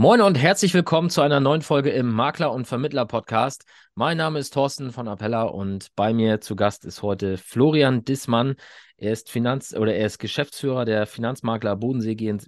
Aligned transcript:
Moin 0.00 0.20
und 0.20 0.38
herzlich 0.38 0.74
willkommen 0.74 1.10
zu 1.10 1.22
einer 1.22 1.40
neuen 1.40 1.60
Folge 1.60 1.90
im 1.90 2.12
Makler 2.12 2.52
und 2.52 2.66
Vermittler 2.66 3.04
Podcast. 3.04 3.64
Mein 3.96 4.16
Name 4.16 4.38
ist 4.38 4.54
Thorsten 4.54 4.92
von 4.92 5.08
Appella 5.08 5.42
und 5.42 5.88
bei 5.96 6.12
mir 6.12 6.40
zu 6.40 6.54
Gast 6.54 6.84
ist 6.84 7.02
heute 7.02 7.36
Florian 7.36 8.04
Dissmann. 8.04 8.54
Er 8.96 9.12
ist 9.12 9.28
Finanz- 9.28 9.74
oder 9.74 9.96
er 9.96 10.06
ist 10.06 10.20
Geschäftsführer 10.20 10.84
der 10.84 11.08
Finanzmakler 11.08 11.74
Bodensee 11.74 12.38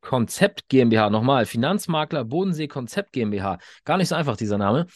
Konzept 0.00 0.68
GmbH. 0.68 1.10
Nochmal, 1.10 1.44
Finanzmakler 1.44 2.24
Bodensee 2.24 2.68
Konzept 2.68 3.10
GmbH. 3.10 3.58
Gar 3.84 3.96
nicht 3.96 4.06
so 4.06 4.14
einfach, 4.14 4.36
dieser 4.36 4.58
Name. 4.58 4.86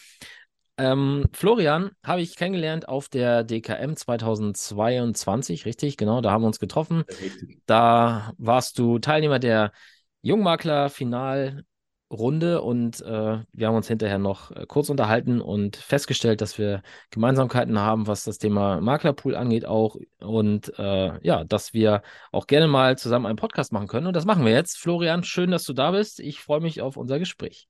Ähm, 0.77 1.25
Florian 1.33 1.91
habe 2.05 2.21
ich 2.21 2.37
kennengelernt 2.37 2.87
auf 2.87 3.09
der 3.09 3.43
DKM 3.43 3.97
2022, 3.97 5.65
richtig? 5.65 5.97
Genau, 5.97 6.21
da 6.21 6.31
haben 6.31 6.43
wir 6.43 6.47
uns 6.47 6.59
getroffen. 6.59 7.03
Richtig. 7.21 7.59
Da 7.65 8.31
warst 8.37 8.79
du 8.79 8.97
Teilnehmer 8.97 9.39
der 9.39 9.73
Jungmakler 10.21 10.89
Final 10.89 11.65
Runde 12.09 12.61
und 12.61 13.01
äh, 13.01 13.39
wir 13.51 13.67
haben 13.67 13.75
uns 13.75 13.87
hinterher 13.87 14.17
noch 14.17 14.51
äh, 14.51 14.65
kurz 14.65 14.89
unterhalten 14.89 15.41
und 15.41 15.75
festgestellt, 15.75 16.39
dass 16.39 16.57
wir 16.57 16.81
Gemeinsamkeiten 17.11 17.79
haben, 17.79 18.07
was 18.07 18.23
das 18.23 18.37
Thema 18.37 18.79
Maklerpool 18.79 19.35
angeht 19.35 19.65
auch 19.65 19.97
und 20.19 20.71
äh, 20.79 21.25
ja, 21.25 21.43
dass 21.43 21.73
wir 21.73 22.01
auch 22.31 22.47
gerne 22.47 22.67
mal 22.67 22.97
zusammen 22.97 23.25
einen 23.25 23.35
Podcast 23.35 23.73
machen 23.73 23.87
können 23.87 24.07
und 24.07 24.15
das 24.15 24.25
machen 24.25 24.45
wir 24.45 24.53
jetzt. 24.53 24.77
Florian, 24.77 25.23
schön, 25.23 25.51
dass 25.51 25.65
du 25.65 25.73
da 25.73 25.91
bist. 25.91 26.21
Ich 26.21 26.39
freue 26.39 26.61
mich 26.61 26.81
auf 26.81 26.95
unser 26.95 27.19
Gespräch. 27.19 27.67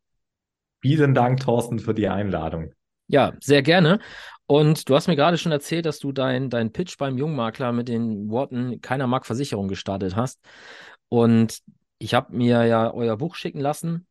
Vielen 0.82 1.16
Dank, 1.16 1.40
Thorsten, 1.40 1.80
für 1.80 1.96
die 1.96 2.08
Einladung. 2.08 2.74
Ja, 3.08 3.34
sehr 3.40 3.64
gerne. 3.64 4.00
Und 4.46 4.88
du 4.88 4.96
hast 4.96 5.08
mir 5.08 5.16
gerade 5.16 5.38
schon 5.38 5.52
erzählt, 5.52 5.88
dass 5.88 5.98
du 5.98 6.12
deinen 6.12 6.52
dein 6.52 6.72
Pitch 6.72 6.98
beim 6.98 7.18
Jungmakler 7.18 7.72
mit 7.72 7.88
den 7.88 8.30
Worten 8.30 8.82
Keiner 8.82 9.08
mag 9.08 9.26
Versicherung 9.26 9.68
gestartet 9.68 10.16
hast. 10.16 10.40
Und 11.10 11.60
ich 11.98 12.14
habe 12.14 12.36
mir 12.36 12.66
ja 12.66 12.94
euer 12.94 13.18
Buch 13.18 13.34
schicken 13.34 13.60
lassen 13.60 14.06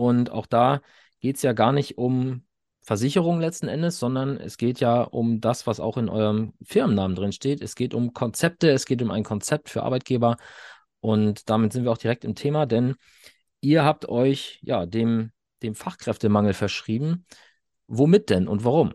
und 0.00 0.30
auch 0.30 0.46
da 0.46 0.80
geht 1.20 1.36
es 1.36 1.42
ja 1.42 1.52
gar 1.52 1.72
nicht 1.72 1.98
um 1.98 2.42
Versicherung 2.80 3.40
letzten 3.40 3.68
Endes, 3.68 3.98
sondern 3.98 4.38
es 4.38 4.56
geht 4.56 4.80
ja 4.80 5.02
um 5.02 5.40
das, 5.40 5.66
was 5.66 5.78
auch 5.78 5.98
in 5.98 6.08
eurem 6.08 6.54
Firmennamen 6.62 7.14
drin 7.14 7.32
steht. 7.32 7.60
Es 7.60 7.74
geht 7.74 7.92
um 7.92 8.14
Konzepte, 8.14 8.70
es 8.70 8.86
geht 8.86 9.02
um 9.02 9.10
ein 9.10 9.24
Konzept 9.24 9.68
für 9.68 9.82
Arbeitgeber. 9.82 10.38
Und 11.00 11.50
damit 11.50 11.74
sind 11.74 11.84
wir 11.84 11.92
auch 11.92 11.98
direkt 11.98 12.24
im 12.24 12.34
Thema, 12.34 12.64
denn 12.64 12.94
ihr 13.60 13.84
habt 13.84 14.08
euch 14.08 14.58
ja 14.62 14.86
dem, 14.86 15.32
dem 15.62 15.74
Fachkräftemangel 15.74 16.54
verschrieben. 16.54 17.26
Womit 17.86 18.30
denn 18.30 18.48
und 18.48 18.64
warum? 18.64 18.94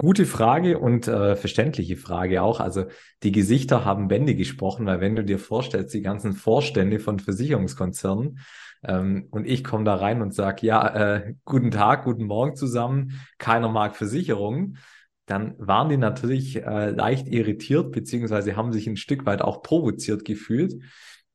Gute 0.00 0.24
Frage 0.24 0.78
und 0.78 1.08
äh, 1.08 1.36
verständliche 1.36 1.98
Frage 1.98 2.40
auch. 2.40 2.60
Also 2.60 2.86
die 3.22 3.32
Gesichter 3.32 3.84
haben 3.84 4.08
Bände 4.08 4.34
gesprochen, 4.34 4.86
weil 4.86 5.02
wenn 5.02 5.14
du 5.14 5.22
dir 5.22 5.38
vorstellst, 5.38 5.92
die 5.92 6.00
ganzen 6.00 6.32
Vorstände 6.32 7.00
von 7.00 7.18
Versicherungskonzernen 7.18 8.38
ähm, 8.82 9.28
und 9.30 9.46
ich 9.46 9.62
komme 9.62 9.84
da 9.84 9.96
rein 9.96 10.22
und 10.22 10.32
sage, 10.32 10.66
ja, 10.66 10.88
äh, 11.16 11.34
guten 11.44 11.70
Tag, 11.70 12.04
guten 12.04 12.24
Morgen 12.24 12.56
zusammen, 12.56 13.20
keiner 13.36 13.68
mag 13.68 13.94
Versicherungen, 13.94 14.78
dann 15.26 15.54
waren 15.58 15.90
die 15.90 15.98
natürlich 15.98 16.56
äh, 16.56 16.92
leicht 16.92 17.28
irritiert, 17.28 17.92
beziehungsweise 17.92 18.56
haben 18.56 18.72
sich 18.72 18.86
ein 18.86 18.96
Stück 18.96 19.26
weit 19.26 19.42
auch 19.42 19.62
provoziert 19.62 20.24
gefühlt. 20.24 20.82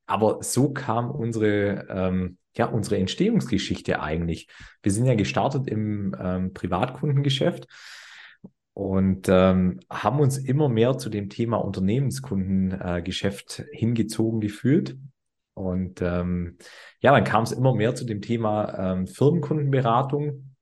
Aber 0.07 0.39
so 0.41 0.73
kam 0.73 1.11
unsere, 1.11 1.85
ähm, 1.87 2.39
ja, 2.57 2.65
unsere 2.65 2.97
Entstehungsgeschichte 2.97 4.01
eigentlich. 4.01 4.47
Wir 4.81 4.91
sind 4.91 5.05
ja 5.05 5.13
gestartet 5.13 5.67
im 5.67 6.15
ähm, 6.19 6.51
Privatkundengeschäft 6.55 7.67
und 8.75 9.29
ähm, 9.29 9.79
haben 9.89 10.19
uns 10.19 10.37
immer 10.37 10.67
mehr 10.67 10.97
zu 10.97 11.09
dem 11.09 11.29
Thema 11.29 11.57
Unternehmenskundengeschäft 11.57 13.59
äh, 13.59 13.65
hingezogen 13.71 14.41
gefühlt. 14.41 14.97
Und 15.53 16.01
ähm, 16.01 16.57
ja, 16.99 17.13
dann 17.13 17.23
kam 17.23 17.43
es 17.43 17.53
immer 17.53 17.73
mehr 17.73 17.95
zu 17.95 18.03
dem 18.03 18.21
Thema 18.21 18.77
ähm, 18.77 19.07
Firmenkundenberatung 19.07 20.55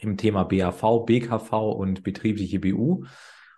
im 0.00 0.16
Thema 0.16 0.44
BAV, 0.44 1.04
BKV 1.04 1.52
und 1.52 2.02
betriebliche 2.02 2.60
BU. 2.60 3.04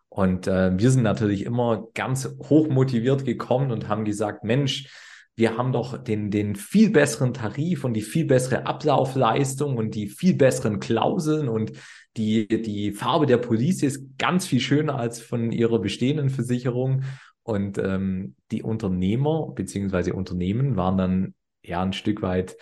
Und 0.08 0.48
äh, 0.48 0.76
wir 0.76 0.91
sind 0.91 1.04
natürlich 1.04 1.44
immer 1.44 1.86
ganz 1.94 2.28
hoch 2.48 2.69
motiviert 2.69 3.25
gekommen 3.25 3.70
und 3.70 3.86
haben 3.86 4.04
gesagt, 4.04 4.42
Mensch, 4.42 4.91
wir 5.36 5.56
haben 5.56 5.70
doch 5.70 6.02
den, 6.02 6.32
den 6.32 6.56
viel 6.56 6.91
besseren 6.91 7.34
Tarif 7.34 7.84
und 7.84 7.94
die 7.94 8.02
viel 8.02 8.25
bessere 8.25 8.66
Ablaufleistung 8.66 9.76
und 9.76 9.94
die 9.94 10.08
viel 10.08 10.34
besseren 10.34 10.80
Klauseln 10.80 11.48
und 11.48 11.70
die, 12.16 12.47
die 12.62 12.93
Farbe 12.93 13.27
der 13.27 13.37
Police 13.37 13.82
ist 13.82 14.19
ganz 14.19 14.47
viel 14.47 14.60
schöner 14.60 14.99
als 14.99 15.21
von 15.21 15.53
ihrer 15.53 15.78
bestehenden 15.78 16.31
Versicherung. 16.31 17.03
Und 17.43 17.78
ähm, 17.78 18.34
die 18.50 18.62
Unternehmer 18.62 19.53
bzw. 19.54 20.12
Unternehmen 20.12 20.76
waren 20.76 20.99
dann 20.99 21.34
ja 21.62 21.82
ein 21.82 21.93
Stück 21.93 22.22
weit 22.22 22.56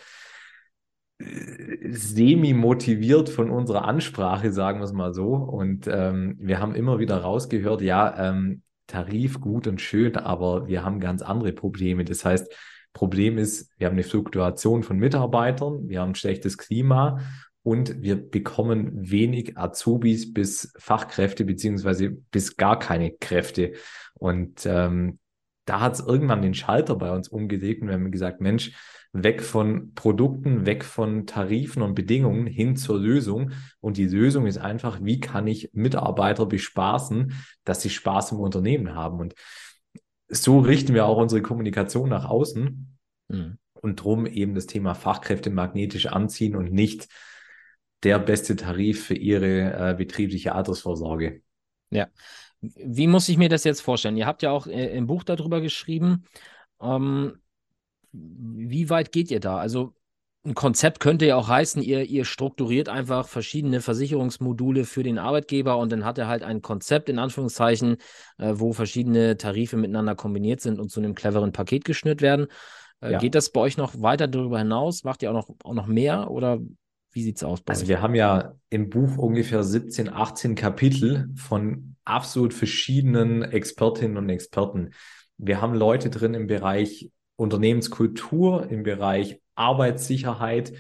äh, 1.19 1.91
semi-motiviert 1.91 3.28
von 3.28 3.50
unserer 3.50 3.87
Ansprache, 3.87 4.53
sagen 4.53 4.81
wir 4.81 4.84
es 4.84 4.93
mal 4.93 5.14
so. 5.14 5.34
Und 5.34 5.87
ähm, 5.87 6.37
wir 6.38 6.60
haben 6.60 6.75
immer 6.75 6.98
wieder 6.98 7.16
rausgehört, 7.19 7.81
ja, 7.81 8.31
ähm, 8.31 8.62
Tarif 8.87 9.41
gut 9.41 9.66
und 9.66 9.81
schön, 9.81 10.16
aber 10.16 10.66
wir 10.66 10.84
haben 10.84 11.00
ganz 11.00 11.22
andere 11.22 11.53
Probleme. 11.53 12.04
Das 12.04 12.25
heißt, 12.25 12.53
Problem 12.93 13.38
ist, 13.38 13.70
wir 13.76 13.88
haben 13.88 13.94
eine 13.94 14.04
Fluktuation 14.04 14.82
von 14.82 14.98
Mitarbeitern, 14.98 15.88
wir 15.88 16.00
haben 16.00 16.10
ein 16.10 16.14
schlechtes 16.14 16.56
Klima 16.59 17.19
und 17.64 18.02
wir 18.02 18.16
bekommen 18.16 19.10
wenig 19.10 19.56
Azubis 19.56 20.32
bis 20.32 20.72
Fachkräfte 20.78 21.44
beziehungsweise 21.47 22.10
bis 22.10 22.58
gar 22.58 22.78
keine 22.78 23.12
Kräfte. 23.12 23.72
Und 24.12 24.66
ähm, 24.66 25.19
da 25.64 25.80
hat 25.80 25.94
es 25.94 26.00
irgendwann 26.00 26.42
den 26.42 26.52
Schalter 26.52 26.94
bei 26.94 27.10
uns 27.10 27.26
umgelegt 27.26 27.80
und 27.80 27.88
wir 27.88 27.94
haben 27.94 28.12
gesagt, 28.12 28.42
Mensch, 28.42 28.72
weg 29.14 29.42
von 29.42 29.94
Produkten, 29.94 30.66
weg 30.66 30.84
von 30.84 31.26
Tarifen 31.26 31.80
und 31.80 31.94
Bedingungen 31.94 32.47
hin 32.47 32.76
zur 32.76 32.98
Lösung. 32.98 33.52
Und 33.81 33.96
die 33.96 34.08
Lösung 34.08 34.46
ist 34.46 34.58
einfach, 34.58 34.98
wie 35.02 35.20
kann 35.20 35.46
ich 35.46 35.70
Mitarbeiter 35.72 36.44
bespaßen, 36.44 37.32
dass 37.64 37.81
sie 37.81 37.91
Spaß 37.91 38.32
im 38.32 38.41
Unternehmen 38.41 38.94
haben. 38.94 39.20
Und 39.20 39.34
so 40.28 40.58
richten 40.58 40.92
wir 40.92 41.06
auch 41.06 41.16
unsere 41.16 41.41
Kommunikation 41.41 42.10
nach 42.10 42.26
außen 42.26 42.98
mhm. 43.28 43.58
und 43.72 43.96
drum 43.96 44.26
eben 44.26 44.54
das 44.54 44.66
Thema 44.66 44.94
Fachkräfte 44.94 45.48
magnetisch 45.48 46.06
anziehen 46.06 46.56
und 46.56 46.72
nicht 46.72 47.08
der 48.04 48.19
beste 48.19 48.56
Tarif 48.56 49.06
für 49.06 49.15
Ihre 49.15 49.91
äh, 49.91 49.94
betriebliche 49.94 50.54
Altersvorsorge. 50.54 51.42
Ja. 51.91 52.09
Wie 52.60 53.06
muss 53.06 53.28
ich 53.28 53.37
mir 53.37 53.48
das 53.48 53.65
jetzt 53.65 53.81
vorstellen? 53.81 54.16
Ihr 54.16 54.26
habt 54.26 54.42
ja 54.42 54.50
auch 54.50 54.66
äh, 54.66 54.97
im 54.97 55.06
Buch 55.06 55.25
darüber 55.25 55.60
geschrieben. 55.60 56.25
Ähm, 56.81 57.38
wie 58.12 58.91
weit 58.91 59.12
geht 59.12 59.31
ihr 59.31 59.41
da? 59.41 59.59
Also 59.59 59.94
ein 60.47 60.54
Konzept 60.54 61.00
könnte 61.00 61.26
ja 61.26 61.37
auch 61.37 61.48
heißen, 61.48 61.82
ihr, 61.82 62.03
ihr 62.04 62.26
strukturiert 62.26 62.91
einfach 62.91 63.26
verschiedene 63.26 63.81
Versicherungsmodule 63.81 64.84
für 64.84 65.03
den 65.03 65.19
Arbeitgeber 65.19 65.78
und 65.78 65.91
dann 65.91 66.04
hat 66.04 66.19
er 66.19 66.28
halt 66.28 66.43
ein 66.43 66.60
Konzept 66.60 67.09
in 67.09 67.19
Anführungszeichen, 67.19 67.97
äh, 68.38 68.53
wo 68.54 68.72
verschiedene 68.72 69.38
Tarife 69.38 69.76
miteinander 69.76 70.14
kombiniert 70.14 70.60
sind 70.60 70.78
und 70.78 70.91
zu 70.91 71.00
einem 71.00 71.14
cleveren 71.14 71.53
Paket 71.53 71.84
geschnürt 71.87 72.20
werden. 72.20 72.48
Äh, 73.00 73.12
ja. 73.12 73.19
Geht 73.19 73.34
das 73.34 73.50
bei 73.50 73.60
euch 73.60 73.78
noch 73.78 74.00
weiter 74.03 74.28
darüber 74.28 74.59
hinaus? 74.59 75.03
Macht 75.03 75.22
ihr 75.22 75.31
auch 75.31 75.34
noch, 75.34 75.48
auch 75.64 75.75
noch 75.75 75.87
mehr 75.87 76.31
oder 76.31 76.60
wie 77.14 77.22
sieht 77.22 77.36
es 77.36 77.44
aus? 77.44 77.62
Bei 77.62 77.72
also 77.72 77.84
euch? 77.84 77.88
wir 77.88 78.02
haben 78.02 78.14
ja 78.14 78.54
im 78.70 78.91
Buch 78.91 79.16
ungefähr 79.16 79.62
17, 79.62 80.08
18 80.08 80.54
Kapitel 80.56 81.30
von 81.36 81.97
absolut 82.04 82.52
verschiedenen 82.52 83.42
Expertinnen 83.42 84.16
und 84.16 84.28
Experten. 84.28 84.91
Wir 85.38 85.60
haben 85.60 85.75
Leute 85.75 86.10
drin 86.10 86.34
im 86.34 86.48
Bereich 86.48 87.10
Unternehmenskultur, 87.36 88.69
im 88.69 88.82
Bereich 88.82 89.41
Arbeitssicherheit, 89.54 90.72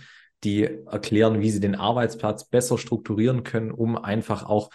die 0.42 0.64
erklären, 0.64 1.40
wie 1.40 1.50
sie 1.50 1.60
den 1.60 1.76
Arbeitsplatz 1.76 2.44
besser 2.44 2.78
strukturieren 2.78 3.44
können, 3.44 3.70
um 3.70 3.96
einfach 3.96 4.44
auch 4.44 4.70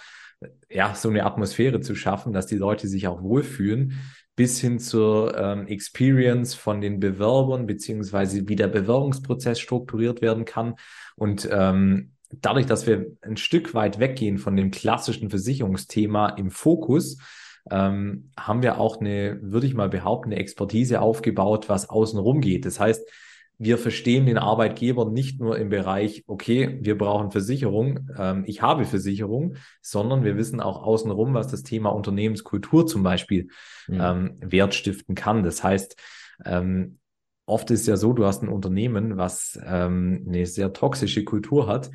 ja, 0.70 0.96
so 0.96 1.10
eine 1.10 1.26
Atmosphäre 1.26 1.82
zu 1.82 1.96
schaffen, 1.96 2.34
dass 2.34 2.48
die 2.48 2.58
Leute 2.58 2.88
sich 2.88 3.08
auch 3.08 3.22
wohlfühlen, 3.22 4.00
bis 4.36 4.62
hin 4.62 4.80
zur 4.80 5.38
ähm, 5.38 5.68
Experience 5.68 6.54
von 6.54 6.80
den 6.80 7.00
Bewerbern, 7.00 7.66
beziehungsweise 7.66 8.48
wie 8.48 8.56
der 8.56 8.70
Bewerbungsprozess 8.70 9.60
strukturiert 9.60 10.22
werden 10.22 10.46
kann. 10.46 10.76
Und 11.16 11.50
ähm, 11.52 12.14
dadurch, 12.32 12.66
dass 12.66 12.88
wir 12.88 13.08
ein 13.22 13.36
Stück 13.36 13.74
weit 13.74 14.00
weggehen 14.00 14.38
von 14.38 14.56
dem 14.56 14.72
klassischen 14.72 15.30
Versicherungsthema 15.30 16.30
im 16.30 16.52
Fokus, 16.52 17.18
ähm, 17.70 18.32
haben 18.40 18.62
wir 18.62 18.80
auch 18.80 19.02
eine, 19.02 19.40
würde 19.42 19.68
ich 19.68 19.74
mal 19.74 19.90
behaupten, 19.90 20.32
eine 20.32 20.40
Expertise 20.40 21.02
aufgebaut, 21.02 21.68
was 21.68 21.90
außenrum 21.90 22.40
geht. 22.40 22.66
Das 22.66 22.80
heißt, 22.80 23.06
wir 23.62 23.78
verstehen 23.78 24.26
den 24.26 24.38
Arbeitgeber 24.38 25.10
nicht 25.10 25.42
nur 25.42 25.58
im 25.58 25.68
Bereich, 25.68 26.24
okay, 26.28 26.80
wir 26.82 26.98
brauchen 26.98 27.30
Versicherung, 27.30 28.10
ähm, 28.18 28.46
ich 28.48 28.62
habe 28.62 28.86
Versicherung, 28.86 29.56
sondern 29.82 30.24
wir 30.24 30.38
wissen 30.38 30.62
auch 30.62 30.82
außenrum, 30.82 31.34
was 31.34 31.48
das 31.48 31.64
Thema 31.64 31.90
Unternehmenskultur 31.90 32.88
zum 32.88 33.04
Beispiel 33.04 33.50
mhm. 33.88 34.00
ähm, 34.02 34.36
Wert 34.40 34.74
stiften 34.74 35.14
kann. 35.14 35.44
Das 35.44 35.62
heißt, 35.62 35.98
ähm, 36.46 37.00
oft 37.46 37.70
ist 37.70 37.86
ja 37.86 37.98
so, 37.98 38.14
du 38.14 38.26
hast 38.26 38.44
ein 38.44 38.50
Unternehmen, 38.50 39.18
was 39.18 39.60
ähm, 39.66 40.26
eine 40.26 40.46
sehr 40.46 40.72
toxische 40.72 41.26
Kultur 41.26 41.68
hat. 41.68 41.92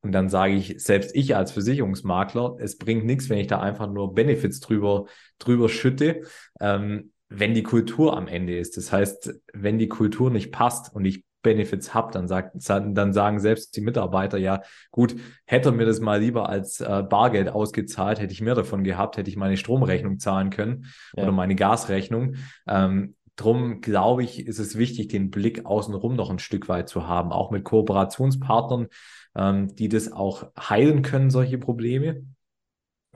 Und 0.00 0.12
dann 0.12 0.28
sage 0.28 0.54
ich, 0.54 0.76
selbst 0.78 1.16
ich 1.16 1.34
als 1.34 1.52
Versicherungsmakler, 1.52 2.56
es 2.60 2.76
bringt 2.76 3.06
nichts, 3.06 3.30
wenn 3.30 3.38
ich 3.38 3.46
da 3.46 3.60
einfach 3.60 3.90
nur 3.90 4.14
Benefits 4.14 4.60
drüber, 4.60 5.06
drüber 5.38 5.70
schütte. 5.70 6.22
Ähm, 6.60 7.12
wenn 7.28 7.54
die 7.54 7.62
Kultur 7.62 8.16
am 8.16 8.26
Ende 8.26 8.58
ist. 8.58 8.76
Das 8.76 8.92
heißt, 8.92 9.34
wenn 9.52 9.78
die 9.78 9.88
Kultur 9.88 10.30
nicht 10.30 10.50
passt 10.50 10.94
und 10.94 11.04
ich 11.04 11.24
Benefits 11.42 11.94
habe, 11.94 12.12
dann, 12.12 12.26
sagt, 12.26 12.56
dann 12.68 13.12
sagen 13.12 13.38
selbst 13.38 13.76
die 13.76 13.80
Mitarbeiter, 13.80 14.38
ja 14.38 14.60
gut, 14.90 15.14
hätte 15.46 15.68
er 15.68 15.72
mir 15.72 15.86
das 15.86 16.00
mal 16.00 16.20
lieber 16.20 16.48
als 16.48 16.80
äh, 16.80 17.04
Bargeld 17.08 17.48
ausgezahlt, 17.48 18.20
hätte 18.20 18.32
ich 18.32 18.40
mehr 18.40 18.56
davon 18.56 18.82
gehabt, 18.82 19.16
hätte 19.16 19.30
ich 19.30 19.36
meine 19.36 19.56
Stromrechnung 19.56 20.18
zahlen 20.18 20.50
können 20.50 20.86
ja. 21.14 21.22
oder 21.22 21.32
meine 21.32 21.54
Gasrechnung. 21.54 22.34
Ähm, 22.66 23.14
Drum 23.38 23.80
glaube 23.82 24.24
ich, 24.24 24.48
ist 24.48 24.58
es 24.58 24.76
wichtig, 24.76 25.10
den 25.10 25.30
Blick 25.30 25.64
außenrum 25.64 26.16
noch 26.16 26.28
ein 26.28 26.40
Stück 26.40 26.68
weit 26.68 26.88
zu 26.88 27.06
haben, 27.06 27.30
auch 27.30 27.52
mit 27.52 27.62
Kooperationspartnern, 27.62 28.88
ähm, 29.36 29.76
die 29.76 29.88
das 29.88 30.10
auch 30.10 30.50
heilen 30.58 31.02
können, 31.02 31.30
solche 31.30 31.56
Probleme. 31.56 32.24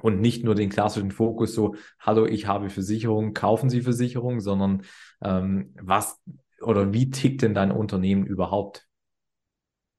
Und 0.02 0.20
nicht 0.20 0.44
nur 0.44 0.54
den 0.54 0.68
klassischen 0.68 1.12
Fokus 1.12 1.54
so, 1.54 1.76
hallo, 1.98 2.26
ich 2.26 2.46
habe 2.46 2.70
Versicherung, 2.70 3.34
kaufen 3.34 3.70
Sie 3.70 3.82
Versicherung, 3.82 4.40
sondern 4.40 4.82
ähm, 5.22 5.74
was 5.80 6.20
oder 6.60 6.92
wie 6.92 7.10
tickt 7.10 7.42
denn 7.42 7.54
dein 7.54 7.72
Unternehmen 7.72 8.26
überhaupt? 8.26 8.86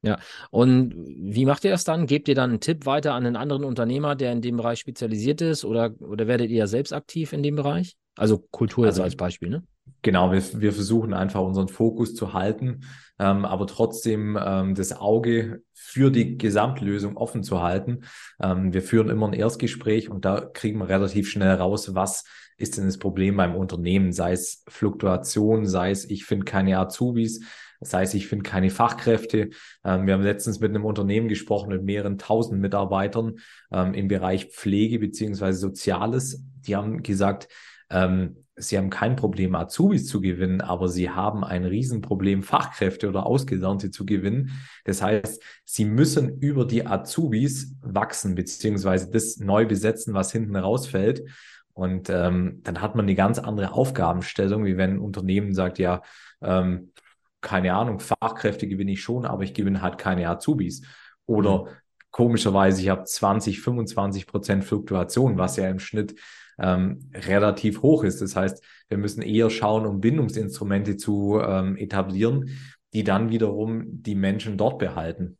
Ja, 0.02 0.18
und 0.50 0.94
wie 0.94 1.46
macht 1.46 1.64
ihr 1.64 1.70
das 1.70 1.84
dann? 1.84 2.06
Gebt 2.06 2.28
ihr 2.28 2.34
dann 2.34 2.50
einen 2.50 2.60
Tipp 2.60 2.84
weiter 2.84 3.14
an 3.14 3.24
einen 3.24 3.36
anderen 3.36 3.64
Unternehmer, 3.64 4.14
der 4.14 4.32
in 4.32 4.42
dem 4.42 4.58
Bereich 4.58 4.78
spezialisiert 4.78 5.40
ist, 5.40 5.64
oder, 5.64 5.94
oder 6.00 6.26
werdet 6.26 6.50
ihr 6.50 6.58
ja 6.58 6.66
selbst 6.66 6.92
aktiv 6.92 7.32
in 7.32 7.42
dem 7.42 7.56
Bereich? 7.56 7.96
Also 8.16 8.38
Kultur 8.50 8.84
also, 8.84 9.00
jetzt 9.00 9.04
als 9.04 9.16
Beispiel, 9.16 9.48
ne? 9.48 9.64
Genau, 10.02 10.32
wir, 10.32 10.42
wir 10.60 10.72
versuchen 10.72 11.14
einfach 11.14 11.40
unseren 11.40 11.68
Fokus 11.68 12.14
zu 12.14 12.34
halten, 12.34 12.82
ähm, 13.18 13.44
aber 13.44 13.66
trotzdem 13.66 14.38
ähm, 14.40 14.74
das 14.74 14.92
Auge 14.92 15.62
für 15.72 16.10
die 16.10 16.36
Gesamtlösung 16.36 17.16
offen 17.16 17.42
zu 17.42 17.62
halten. 17.62 18.00
Ähm, 18.42 18.72
wir 18.72 18.82
führen 18.82 19.08
immer 19.08 19.26
ein 19.26 19.32
Erstgespräch 19.32 20.10
und 20.10 20.24
da 20.24 20.40
kriegen 20.40 20.78
wir 20.78 20.88
relativ 20.88 21.30
schnell 21.30 21.54
raus, 21.54 21.94
was 21.94 22.24
ist 22.56 22.76
denn 22.76 22.84
das 22.86 22.98
Problem 22.98 23.36
beim 23.36 23.54
Unternehmen, 23.54 24.12
sei 24.12 24.32
es 24.32 24.64
Fluktuation, 24.68 25.66
sei 25.66 25.90
es 25.90 26.04
ich 26.04 26.24
finde 26.24 26.44
keine 26.44 26.78
Azubis, 26.78 27.40
sei 27.80 28.02
es 28.02 28.14
ich 28.14 28.26
finde 28.26 28.48
keine 28.48 28.70
Fachkräfte. 28.70 29.50
Ähm, 29.84 30.06
wir 30.06 30.14
haben 30.14 30.22
letztens 30.22 30.60
mit 30.60 30.70
einem 30.70 30.84
Unternehmen 30.84 31.28
gesprochen 31.28 31.70
mit 31.70 31.82
mehreren 31.82 32.18
tausend 32.18 32.60
Mitarbeitern 32.60 33.36
ähm, 33.72 33.94
im 33.94 34.08
Bereich 34.08 34.46
Pflege 34.46 34.98
beziehungsweise 34.98 35.58
Soziales. 35.58 36.44
Die 36.66 36.76
haben 36.76 37.02
gesagt, 37.02 37.48
ähm, 37.90 38.44
sie 38.56 38.78
haben 38.78 38.90
kein 38.90 39.16
Problem, 39.16 39.54
Azubis 39.54 40.06
zu 40.06 40.20
gewinnen, 40.20 40.60
aber 40.60 40.88
sie 40.88 41.10
haben 41.10 41.44
ein 41.44 41.64
Riesenproblem, 41.64 42.42
Fachkräfte 42.42 43.08
oder 43.08 43.26
Ausgelernte 43.26 43.90
zu 43.90 44.06
gewinnen. 44.06 44.50
Das 44.84 45.02
heißt, 45.02 45.42
sie 45.64 45.84
müssen 45.84 46.38
über 46.38 46.64
die 46.64 46.86
Azubis 46.86 47.74
wachsen, 47.82 48.34
beziehungsweise 48.34 49.10
das 49.10 49.38
neu 49.38 49.66
besetzen, 49.66 50.14
was 50.14 50.32
hinten 50.32 50.56
rausfällt. 50.56 51.24
Und 51.72 52.08
ähm, 52.08 52.60
dann 52.62 52.80
hat 52.80 52.94
man 52.94 53.04
eine 53.04 53.16
ganz 53.16 53.40
andere 53.40 53.72
Aufgabenstellung, 53.72 54.64
wie 54.64 54.76
wenn 54.76 54.92
ein 54.94 55.00
Unternehmen 55.00 55.52
sagt, 55.54 55.80
ja, 55.80 56.02
ähm, 56.40 56.92
keine 57.40 57.74
Ahnung, 57.74 57.98
Fachkräfte 57.98 58.68
gewinne 58.68 58.92
ich 58.92 59.02
schon, 59.02 59.26
aber 59.26 59.42
ich 59.42 59.52
gewinne 59.52 59.82
halt 59.82 59.98
keine 59.98 60.28
Azubis. 60.28 60.82
Oder 61.26 61.64
mhm. 61.64 61.68
komischerweise, 62.10 62.80
ich 62.80 62.88
habe 62.88 63.04
20, 63.04 63.60
25 63.60 64.26
Prozent 64.28 64.64
Fluktuation, 64.64 65.36
was 65.36 65.56
ja 65.56 65.68
im 65.68 65.80
Schnitt 65.80 66.14
ähm, 66.58 67.10
relativ 67.14 67.82
hoch 67.82 68.04
ist. 68.04 68.20
Das 68.20 68.36
heißt, 68.36 68.62
wir 68.88 68.98
müssen 68.98 69.22
eher 69.22 69.50
schauen, 69.50 69.86
um 69.86 70.00
Bindungsinstrumente 70.00 70.96
zu 70.96 71.40
ähm, 71.40 71.76
etablieren, 71.76 72.50
die 72.92 73.04
dann 73.04 73.30
wiederum 73.30 74.02
die 74.02 74.14
Menschen 74.14 74.56
dort 74.56 74.78
behalten. 74.78 75.38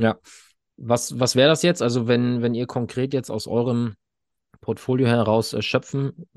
Ja. 0.00 0.18
Was, 0.76 1.18
was 1.18 1.34
wäre 1.34 1.48
das 1.48 1.62
jetzt? 1.62 1.82
Also, 1.82 2.06
wenn, 2.06 2.40
wenn 2.40 2.54
ihr 2.54 2.66
konkret 2.66 3.12
jetzt 3.12 3.30
aus 3.30 3.48
eurem 3.48 3.94
Portfolio 4.60 5.08
heraus 5.08 5.52
äh, 5.52 5.62
schöpfen 5.62 6.28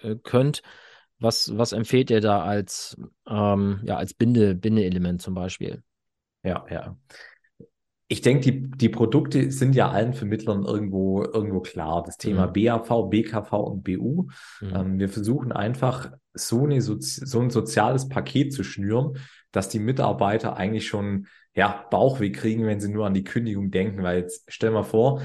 äh, 0.00 0.16
könnt, 0.22 0.62
was, 1.18 1.56
was 1.56 1.72
empfehlt 1.72 2.10
ihr 2.10 2.20
da 2.20 2.42
als, 2.42 2.96
ähm, 3.28 3.80
ja, 3.84 3.96
als 3.96 4.14
Binde, 4.14 4.54
Bindeelement 4.54 5.22
zum 5.22 5.34
Beispiel? 5.34 5.82
Ja, 6.42 6.66
ja. 6.70 6.96
Ich 8.14 8.20
denke, 8.20 8.42
die, 8.52 8.70
die 8.70 8.88
Produkte 8.88 9.50
sind 9.50 9.74
ja 9.74 9.90
allen 9.90 10.12
Vermittlern 10.12 10.64
irgendwo, 10.64 11.24
irgendwo 11.24 11.58
klar. 11.58 12.04
Das 12.06 12.16
Thema 12.16 12.46
mhm. 12.46 12.52
BAV, 12.52 13.10
BKV 13.10 13.52
und 13.54 13.82
BU. 13.82 14.28
Mhm. 14.60 14.72
Ähm, 14.72 14.98
wir 15.00 15.08
versuchen 15.08 15.50
einfach 15.50 16.12
so, 16.32 16.62
eine 16.62 16.80
Sozi 16.80 17.26
so 17.26 17.40
ein 17.40 17.50
soziales 17.50 18.08
Paket 18.08 18.52
zu 18.52 18.62
schnüren, 18.62 19.18
dass 19.50 19.68
die 19.68 19.80
Mitarbeiter 19.80 20.56
eigentlich 20.56 20.86
schon 20.86 21.26
ja, 21.56 21.86
Bauchweh 21.90 22.30
kriegen, 22.30 22.64
wenn 22.66 22.78
sie 22.78 22.88
nur 22.88 23.04
an 23.04 23.14
die 23.14 23.24
Kündigung 23.24 23.72
denken. 23.72 24.04
Weil 24.04 24.18
jetzt 24.18 24.44
stell 24.46 24.70
mal 24.70 24.84
vor, 24.84 25.20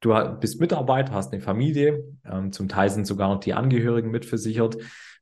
du 0.00 0.14
bist 0.40 0.60
Mitarbeiter, 0.60 1.14
hast 1.14 1.32
eine 1.32 1.40
Familie, 1.40 2.04
ähm, 2.30 2.52
zum 2.52 2.68
Teil 2.68 2.90
sind 2.90 3.06
sogar 3.06 3.32
noch 3.32 3.40
die 3.40 3.54
Angehörigen 3.54 4.10
mitversichert. 4.10 4.76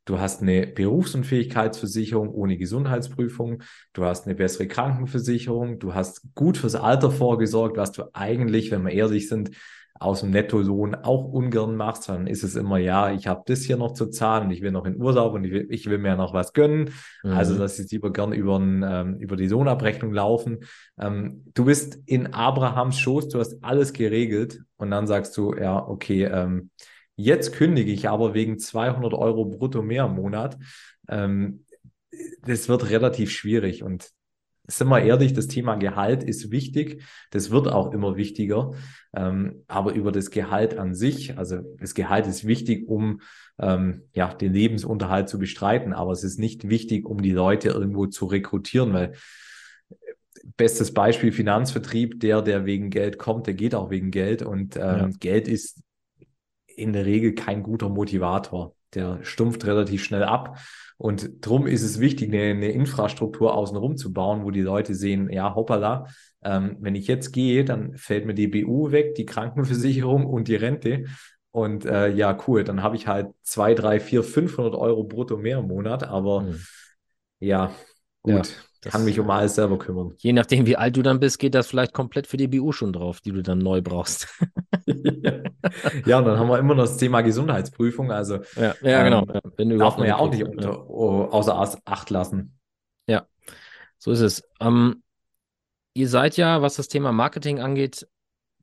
Du 0.07 0.19
hast 0.19 0.41
eine 0.41 0.65
Berufsunfähigkeitsversicherung 0.65 2.29
ohne 2.29 2.57
Gesundheitsprüfung. 2.57 3.61
Du 3.91 4.05
hast 4.05 4.25
eine 4.25 4.35
bessere 4.35 4.67
Krankenversicherung. 4.67 5.79
Du 5.79 5.93
hast 5.93 6.33
gut 6.33 6.57
fürs 6.57 6.75
Alter 6.75 7.11
vorgesorgt, 7.11 7.75
was 7.75 7.91
du 7.91 8.03
eigentlich, 8.13 8.71
wenn 8.71 8.85
wir 8.85 8.93
ehrlich 8.93 9.27
sind, 9.27 9.51
aus 9.99 10.21
dem 10.21 10.29
Nettolohn 10.29 10.95
auch 10.95 11.25
ungern 11.25 11.75
machst, 11.75 12.07
dann 12.07 12.27
ist 12.27 12.43
es 12.43 12.55
immer, 12.55 12.77
ja, 12.77 13.11
ich 13.11 13.27
habe 13.27 13.41
das 13.47 13.63
hier 13.63 13.77
noch 13.77 13.93
zu 13.93 14.07
zahlen 14.07 14.45
und 14.45 14.51
ich 14.51 14.61
will 14.61 14.71
noch 14.71 14.85
in 14.85 15.01
Urlaub 15.01 15.33
und 15.33 15.43
ich 15.43 15.51
will, 15.51 15.67
ich 15.69 15.89
will 15.89 15.97
mir 15.97 16.15
noch 16.15 16.33
was 16.33 16.53
gönnen. 16.53 16.91
Also, 17.23 17.27
mhm. 17.27 17.37
Also 17.37 17.57
dass 17.57 17.79
ich 17.79 17.91
lieber 17.91 18.13
gern 18.13 18.31
über, 18.31 18.57
ähm, 18.57 19.17
über 19.19 19.35
die 19.35 19.47
Lohnabrechnung 19.47 20.13
laufen. 20.13 20.59
Ähm, 20.99 21.43
du 21.53 21.65
bist 21.65 21.99
in 22.05 22.33
Abrahams 22.33 22.99
Schoß, 22.99 23.29
du 23.29 23.39
hast 23.39 23.63
alles 23.63 23.91
geregelt 23.91 24.61
und 24.77 24.91
dann 24.91 25.07
sagst 25.07 25.35
du, 25.35 25.55
ja, 25.55 25.83
okay, 25.87 26.25
ähm, 26.25 26.69
jetzt 27.17 27.53
kündige 27.53 27.91
ich 27.91 28.07
aber 28.07 28.33
wegen 28.33 28.57
200 28.57 29.13
Euro 29.13 29.45
brutto 29.45 29.81
mehr 29.81 30.05
im 30.05 30.15
Monat. 30.15 30.57
Ähm, 31.09 31.65
das 32.43 32.69
wird 32.69 32.89
relativ 32.89 33.31
schwierig 33.31 33.83
und 33.83 34.11
sind 34.69 34.89
wir 34.89 35.01
ehrlich, 35.01 35.31
das 35.31 35.47
Thema 35.47 35.75
Gehalt 35.75 36.23
ist 36.23 36.51
wichtig. 36.51 37.01
Das 37.31 37.51
wird 37.51 37.69
auch 37.69 37.93
immer 37.93 38.17
wichtiger. 38.17 38.73
Ähm, 39.15 39.63
aber 39.67 39.93
über 39.93 40.11
das 40.11 40.29
Gehalt 40.29 40.77
an 40.77 40.93
sich, 40.93 41.37
also 41.37 41.61
das 41.79 41.93
Gehalt 41.93 42.27
ist 42.27 42.45
wichtig, 42.45 42.85
um 42.87 43.21
ähm, 43.59 44.03
ja, 44.13 44.33
den 44.33 44.53
Lebensunterhalt 44.53 45.29
zu 45.29 45.39
bestreiten. 45.39 45.93
Aber 45.93 46.11
es 46.11 46.23
ist 46.23 46.37
nicht 46.37 46.67
wichtig, 46.67 47.05
um 47.05 47.21
die 47.21 47.31
Leute 47.31 47.69
irgendwo 47.69 48.07
zu 48.07 48.25
rekrutieren, 48.25 48.91
weil 48.91 49.13
bestes 50.57 50.93
Beispiel 50.93 51.31
Finanzvertrieb, 51.31 52.19
der, 52.19 52.41
der 52.41 52.65
wegen 52.65 52.89
Geld 52.89 53.17
kommt, 53.17 53.47
der 53.47 53.53
geht 53.53 53.73
auch 53.73 53.89
wegen 53.89 54.11
Geld. 54.11 54.41
Und 54.41 54.75
ähm, 54.75 54.81
ja. 54.81 55.09
Geld 55.19 55.47
ist 55.47 55.81
in 56.77 56.93
der 56.93 57.05
Regel 57.05 57.33
kein 57.33 57.63
guter 57.63 57.89
Motivator. 57.89 58.75
Der 58.93 59.19
stumpft 59.23 59.65
relativ 59.65 60.03
schnell 60.03 60.23
ab. 60.23 60.59
Und 60.97 61.45
darum 61.45 61.67
ist 61.67 61.83
es 61.83 61.99
wichtig, 61.99 62.29
eine, 62.29 62.51
eine 62.51 62.69
Infrastruktur 62.69 63.53
außenrum 63.53 63.97
zu 63.97 64.13
bauen, 64.13 64.43
wo 64.43 64.51
die 64.51 64.61
Leute 64.61 64.95
sehen, 64.95 65.29
ja, 65.29 65.53
hoppala, 65.53 66.07
ähm, 66.43 66.77
wenn 66.79 66.95
ich 66.95 67.07
jetzt 67.07 67.33
gehe, 67.33 67.65
dann 67.65 67.97
fällt 67.97 68.25
mir 68.25 68.33
die 68.33 68.47
BU 68.47 68.91
weg, 68.91 69.15
die 69.15 69.25
Krankenversicherung 69.25 70.25
und 70.25 70.47
die 70.47 70.55
Rente. 70.55 71.05
Und 71.51 71.85
äh, 71.85 72.09
ja, 72.09 72.37
cool, 72.47 72.63
dann 72.63 72.83
habe 72.83 72.95
ich 72.95 73.07
halt 73.07 73.29
zwei, 73.41 73.73
drei, 73.73 73.99
vier, 73.99 74.23
500 74.23 74.75
Euro 74.75 75.03
brutto 75.03 75.37
mehr 75.37 75.59
im 75.59 75.67
Monat. 75.67 76.03
Aber 76.03 76.41
mhm. 76.41 76.59
ja, 77.39 77.71
gut. 78.21 78.47
Ja. 78.47 78.66
Das 78.81 78.93
kann 78.93 79.05
mich 79.05 79.19
um 79.19 79.29
alles 79.29 79.55
selber 79.55 79.79
kümmern. 79.79 80.13
Je 80.17 80.33
nachdem, 80.33 80.65
wie 80.65 80.75
alt 80.75 80.95
du 80.95 81.01
dann 81.01 81.19
bist, 81.19 81.39
geht 81.39 81.55
das 81.55 81.67
vielleicht 81.67 81.93
komplett 81.93 82.27
für 82.27 82.37
die 82.37 82.47
BU 82.47 82.71
schon 82.71 82.93
drauf, 82.93 83.21
die 83.21 83.31
du 83.31 83.41
dann 83.41 83.57
neu 83.57 83.81
brauchst. 83.81 84.27
ja, 84.85 86.19
und 86.19 86.25
dann 86.25 86.37
haben 86.37 86.47
wir 86.47 86.59
immer 86.59 86.75
noch 86.75 86.83
das 86.83 86.97
Thema 86.97 87.21
Gesundheitsprüfung. 87.21 88.11
Also, 88.11 88.39
ja, 88.55 88.75
ja 88.81 89.03
genau. 89.03 89.25
Ähm, 89.57 89.79
darf 89.79 89.97
man 89.97 90.07
ja 90.07 90.17
auch 90.17 90.29
nicht 90.29 90.43
unter, 90.43 90.69
ja. 90.69 90.77
außer 90.77 91.81
Acht 91.85 92.09
lassen. 92.11 92.59
Ja, 93.07 93.25
so 93.97 94.11
ist 94.11 94.21
es. 94.21 94.43
Ähm, 94.59 95.01
ihr 95.93 96.07
seid 96.07 96.37
ja, 96.37 96.61
was 96.61 96.75
das 96.75 96.87
Thema 96.87 97.11
Marketing 97.11 97.59
angeht, 97.59 98.07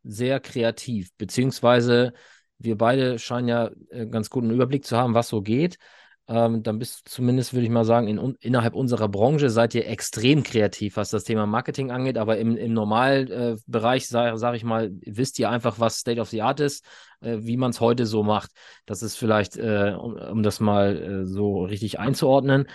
sehr 0.05 0.39
kreativ, 0.39 1.11
beziehungsweise 1.17 2.13
wir 2.59 2.79
beide 2.79 3.19
scheinen 3.19 3.49
ja 3.49 3.71
äh, 3.91 4.07
ganz 4.07 4.31
guten 4.31 4.51
Überblick 4.51 4.85
zu 4.85 4.97
haben, 4.97 5.15
was 5.15 5.29
so 5.29 5.43
geht 5.43 5.79
ähm, 6.27 6.63
dann 6.63 6.79
bist 6.79 7.01
du 7.01 7.11
zumindest, 7.11 7.53
würde 7.53 7.65
ich 7.65 7.71
mal 7.71 7.85
sagen, 7.85 8.09
in, 8.09 8.37
innerhalb 8.41 8.75
unserer 8.75 9.09
Branche 9.09 9.51
seid 9.51 9.75
ihr 9.75 9.87
extrem 9.87 10.43
kreativ, 10.43 10.97
was 10.97 11.11
das 11.11 11.25
Thema 11.25 11.45
Marketing 11.45 11.91
angeht. 11.91 12.17
Aber 12.17 12.39
im, 12.39 12.57
im 12.57 12.73
Normalbereich, 12.73 14.05
äh, 14.05 14.07
sage 14.07 14.39
sag 14.39 14.55
ich 14.55 14.65
mal, 14.65 14.91
wisst 15.05 15.39
ihr 15.39 15.51
einfach, 15.51 15.81
was 15.81 15.99
State 15.99 16.21
of 16.21 16.31
the 16.31 16.41
Art 16.41 16.61
ist, 16.61 16.87
äh, 17.21 17.39
wie 17.41 17.59
man 17.59 17.73
es 17.73 17.81
heute 17.81 18.07
so 18.07 18.23
macht. 18.23 18.53
Das 18.87 19.03
ist 19.03 19.17
vielleicht, 19.17 19.59
äh, 19.59 19.95
um, 19.99 20.15
um, 20.15 20.43
das 20.43 20.61
mal 20.61 20.97
äh, 20.97 21.27
so 21.27 21.65
richtig 21.65 21.99
einzuordnen. 21.99 22.69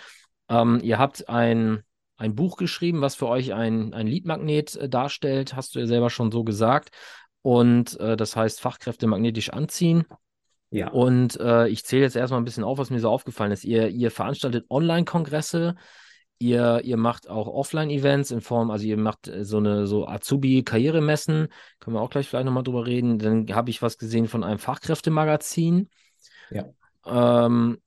Ähm, 0.47 0.79
ihr 0.83 0.99
habt 0.99 1.27
ein, 1.27 1.81
ein 2.17 2.35
Buch 2.35 2.55
geschrieben, 2.55 3.01
was 3.01 3.15
für 3.15 3.27
euch 3.27 3.53
ein, 3.53 3.95
ein 3.95 4.05
Leadmagnet 4.05 4.75
äh, 4.75 4.89
darstellt, 4.89 5.55
hast 5.55 5.73
du 5.73 5.79
ja 5.79 5.87
selber 5.87 6.11
schon 6.11 6.31
so 6.31 6.43
gesagt. 6.43 6.89
Und 7.41 7.99
äh, 7.99 8.15
das 8.15 8.35
heißt 8.35 8.61
Fachkräfte 8.61 9.07
magnetisch 9.07 9.49
anziehen. 9.49 10.05
Ja. 10.71 10.89
Und 10.89 11.39
äh, 11.39 11.67
ich 11.67 11.83
zähle 11.83 12.03
jetzt 12.03 12.15
erstmal 12.15 12.39
ein 12.39 12.45
bisschen 12.45 12.63
auf, 12.63 12.77
was 12.77 12.89
mir 12.89 12.99
so 12.99 13.09
aufgefallen 13.09 13.51
ist. 13.51 13.63
Ihr, 13.63 13.89
ihr 13.89 14.11
veranstaltet 14.11 14.65
Online-Kongresse, 14.69 15.75
ihr, 16.37 16.81
ihr 16.83 16.97
macht 16.97 17.27
auch 17.27 17.47
Offline-Events 17.47 18.31
in 18.31 18.41
Form, 18.41 18.69
also 18.69 18.85
ihr 18.85 18.97
macht 18.97 19.27
äh, 19.27 19.43
so 19.43 19.57
eine 19.57 19.87
so 19.87 20.07
Azubi-Karrieremessen, 20.07 21.47
können 21.79 21.95
wir 21.95 22.01
auch 22.01 22.09
gleich 22.09 22.27
vielleicht 22.27 22.45
nochmal 22.45 22.63
drüber 22.63 22.85
reden. 22.85 23.17
Dann 23.17 23.47
habe 23.53 23.69
ich 23.71 23.81
was 23.81 23.97
gesehen 23.97 24.27
von 24.27 24.43
einem 24.43 24.59
Fachkräftemagazin. 24.59 25.89
Ja. 26.51 26.65
Ähm, 27.05 27.79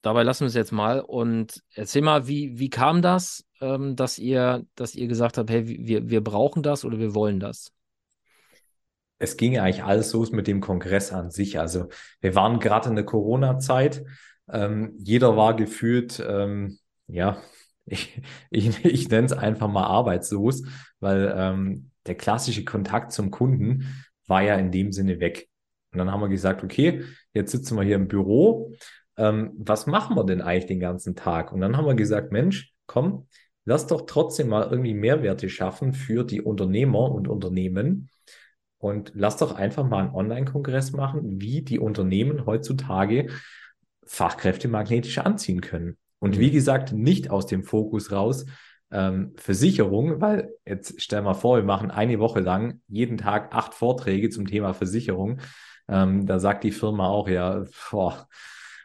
dabei 0.00 0.22
lassen 0.22 0.40
wir 0.42 0.48
es 0.48 0.54
jetzt 0.54 0.72
mal 0.72 1.00
und 1.00 1.62
erzähl 1.74 2.02
mal, 2.02 2.26
wie, 2.28 2.58
wie 2.58 2.70
kam 2.70 3.02
das, 3.02 3.44
ähm, 3.60 3.94
dass 3.94 4.18
ihr, 4.18 4.64
dass 4.74 4.94
ihr 4.94 5.06
gesagt 5.06 5.36
habt, 5.36 5.50
hey, 5.50 5.66
wir, 5.66 6.08
wir 6.08 6.24
brauchen 6.24 6.62
das 6.62 6.84
oder 6.86 6.98
wir 6.98 7.14
wollen 7.14 7.40
das? 7.40 7.72
Es 9.18 9.36
ging 9.36 9.58
eigentlich 9.58 9.84
alles 9.84 10.12
los 10.12 10.30
mit 10.30 10.46
dem 10.46 10.60
Kongress 10.60 11.12
an 11.12 11.30
sich. 11.30 11.58
Also 11.58 11.88
wir 12.20 12.34
waren 12.34 12.60
gerade 12.60 12.88
in 12.88 12.94
der 12.94 13.04
Corona-Zeit. 13.04 14.04
Ähm, 14.50 14.94
jeder 14.98 15.36
war 15.36 15.54
gefühlt, 15.56 16.24
ähm, 16.26 16.78
ja, 17.06 17.38
ich, 17.86 18.20
ich, 18.50 18.84
ich 18.84 19.08
nenne 19.08 19.26
es 19.26 19.32
einfach 19.32 19.68
mal 19.68 19.86
arbeitslos, 19.86 20.62
weil 21.00 21.32
ähm, 21.36 21.90
der 22.06 22.16
klassische 22.16 22.64
Kontakt 22.64 23.12
zum 23.12 23.30
Kunden 23.30 24.04
war 24.26 24.42
ja 24.42 24.56
in 24.56 24.70
dem 24.70 24.92
Sinne 24.92 25.20
weg. 25.20 25.48
Und 25.92 25.98
dann 25.98 26.12
haben 26.12 26.20
wir 26.20 26.28
gesagt, 26.28 26.62
okay, 26.62 27.02
jetzt 27.32 27.52
sitzen 27.52 27.76
wir 27.76 27.82
hier 27.82 27.96
im 27.96 28.08
Büro. 28.08 28.72
Ähm, 29.16 29.52
was 29.58 29.86
machen 29.86 30.16
wir 30.16 30.24
denn 30.24 30.42
eigentlich 30.42 30.66
den 30.66 30.80
ganzen 30.80 31.16
Tag? 31.16 31.52
Und 31.52 31.60
dann 31.60 31.76
haben 31.76 31.86
wir 31.86 31.94
gesagt, 31.94 32.30
Mensch, 32.30 32.72
komm, 32.86 33.26
lass 33.64 33.86
doch 33.86 34.02
trotzdem 34.06 34.48
mal 34.48 34.68
irgendwie 34.70 34.94
Mehrwerte 34.94 35.48
schaffen 35.48 35.92
für 35.92 36.24
die 36.24 36.42
Unternehmer 36.42 37.10
und 37.10 37.28
Unternehmen. 37.28 38.10
Und 38.78 39.12
lass 39.14 39.36
doch 39.36 39.54
einfach 39.54 39.86
mal 39.86 40.04
einen 40.04 40.14
Online-Kongress 40.14 40.92
machen, 40.92 41.40
wie 41.40 41.62
die 41.62 41.78
Unternehmen 41.80 42.46
heutzutage 42.46 43.28
Fachkräfte 44.04 44.68
magnetisch 44.68 45.18
anziehen 45.18 45.60
können. 45.60 45.96
Und 46.20 46.36
mhm. 46.36 46.40
wie 46.40 46.50
gesagt, 46.50 46.92
nicht 46.92 47.30
aus 47.30 47.46
dem 47.46 47.64
Fokus 47.64 48.12
raus, 48.12 48.46
ähm, 48.90 49.34
Versicherung, 49.36 50.20
weil 50.20 50.50
jetzt 50.64 51.00
stell 51.02 51.22
mal 51.22 51.34
vor, 51.34 51.56
wir 51.56 51.64
machen 51.64 51.90
eine 51.90 52.18
Woche 52.18 52.40
lang 52.40 52.80
jeden 52.88 53.18
Tag 53.18 53.54
acht 53.54 53.74
Vorträge 53.74 54.30
zum 54.30 54.46
Thema 54.46 54.72
Versicherung. 54.72 55.40
Ähm, 55.88 56.26
da 56.26 56.38
sagt 56.38 56.64
die 56.64 56.70
Firma 56.70 57.08
auch, 57.08 57.28
ja, 57.28 57.64
boah, 57.90 58.28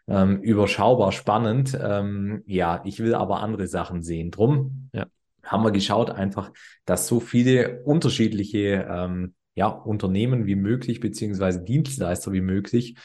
ähm, 0.08 0.42
überschaubar 0.42 1.12
spannend. 1.12 1.78
Ähm, 1.82 2.44
ja, 2.46 2.82
ich 2.84 3.00
will 3.00 3.16
aber 3.16 3.42
andere 3.42 3.68
Sachen 3.68 4.02
sehen. 4.02 4.32
Drum 4.32 4.90
ja. 4.94 5.06
haben 5.44 5.64
wir 5.64 5.72
geschaut 5.72 6.10
einfach, 6.10 6.52
dass 6.86 7.08
so 7.08 7.20
viele 7.20 7.82
unterschiedliche 7.84 8.86
ähm, 8.90 9.34
ja, 9.56 9.68
Unternehmen 9.68 10.46
wie 10.46 10.56
möglich, 10.56 11.00
beziehungsweise 11.00 11.64
Dienstleister 11.64 12.32
wie 12.32 12.42
möglich 12.42 12.96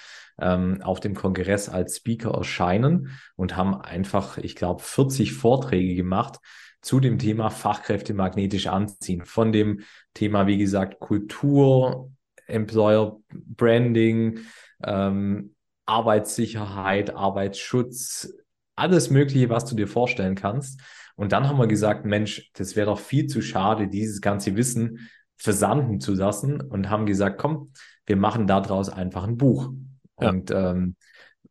ähm, 0.41 0.81
auf 0.83 1.01
dem 1.01 1.15
Kongress 1.15 1.69
als 1.69 1.97
Speaker 1.97 2.31
erscheinen 2.31 3.11
und 3.37 3.57
haben 3.57 3.75
einfach, 3.75 4.39
ich 4.39 4.57
glaube, 4.57 4.83
40 4.83 5.33
Vorträge 5.33 5.95
gemacht 5.95 6.39
zu 6.81 7.01
dem 7.01 7.19
Thema 7.19 7.51
Fachkräfte 7.51 8.15
magnetisch 8.15 8.69
anziehen. 8.69 9.25
Von 9.25 9.53
dem 9.53 9.81
Thema, 10.15 10.47
wie 10.47 10.59
gesagt, 10.59 11.01
Kultur, 11.01 12.13
Employer 12.47 13.19
Branding, 13.31 14.41
ähm, 14.85 15.55
Arbeitssicherheit, 15.87 17.15
Arbeitsschutz, 17.15 18.33
alles 18.77 19.11
Mögliche, 19.11 19.51
was 19.51 19.65
du 19.65 19.75
dir 19.75 19.89
vorstellen 19.89 20.37
kannst. 20.37 20.81
Und 21.17 21.33
dann 21.33 21.49
haben 21.49 21.59
wir 21.59 21.67
gesagt, 21.67 22.05
Mensch, 22.05 22.51
das 22.55 22.77
wäre 22.77 22.87
doch 22.87 23.01
viel 23.01 23.27
zu 23.27 23.43
schade, 23.43 23.89
dieses 23.89 24.21
ganze 24.21 24.55
Wissen 24.55 25.09
versanden 25.39 26.01
zu 26.01 26.15
lassen 26.15 26.61
und 26.61 26.91
haben 26.91 27.07
gesagt, 27.07 27.39
komm, 27.39 27.73
wir 28.07 28.17
machen 28.17 28.47
daraus 28.47 28.89
einfach 28.89 29.25
ein 29.25 29.37
Buch. 29.37 29.73
Ja. 30.21 30.31
Und 30.31 30.51
ähm, 30.51 30.97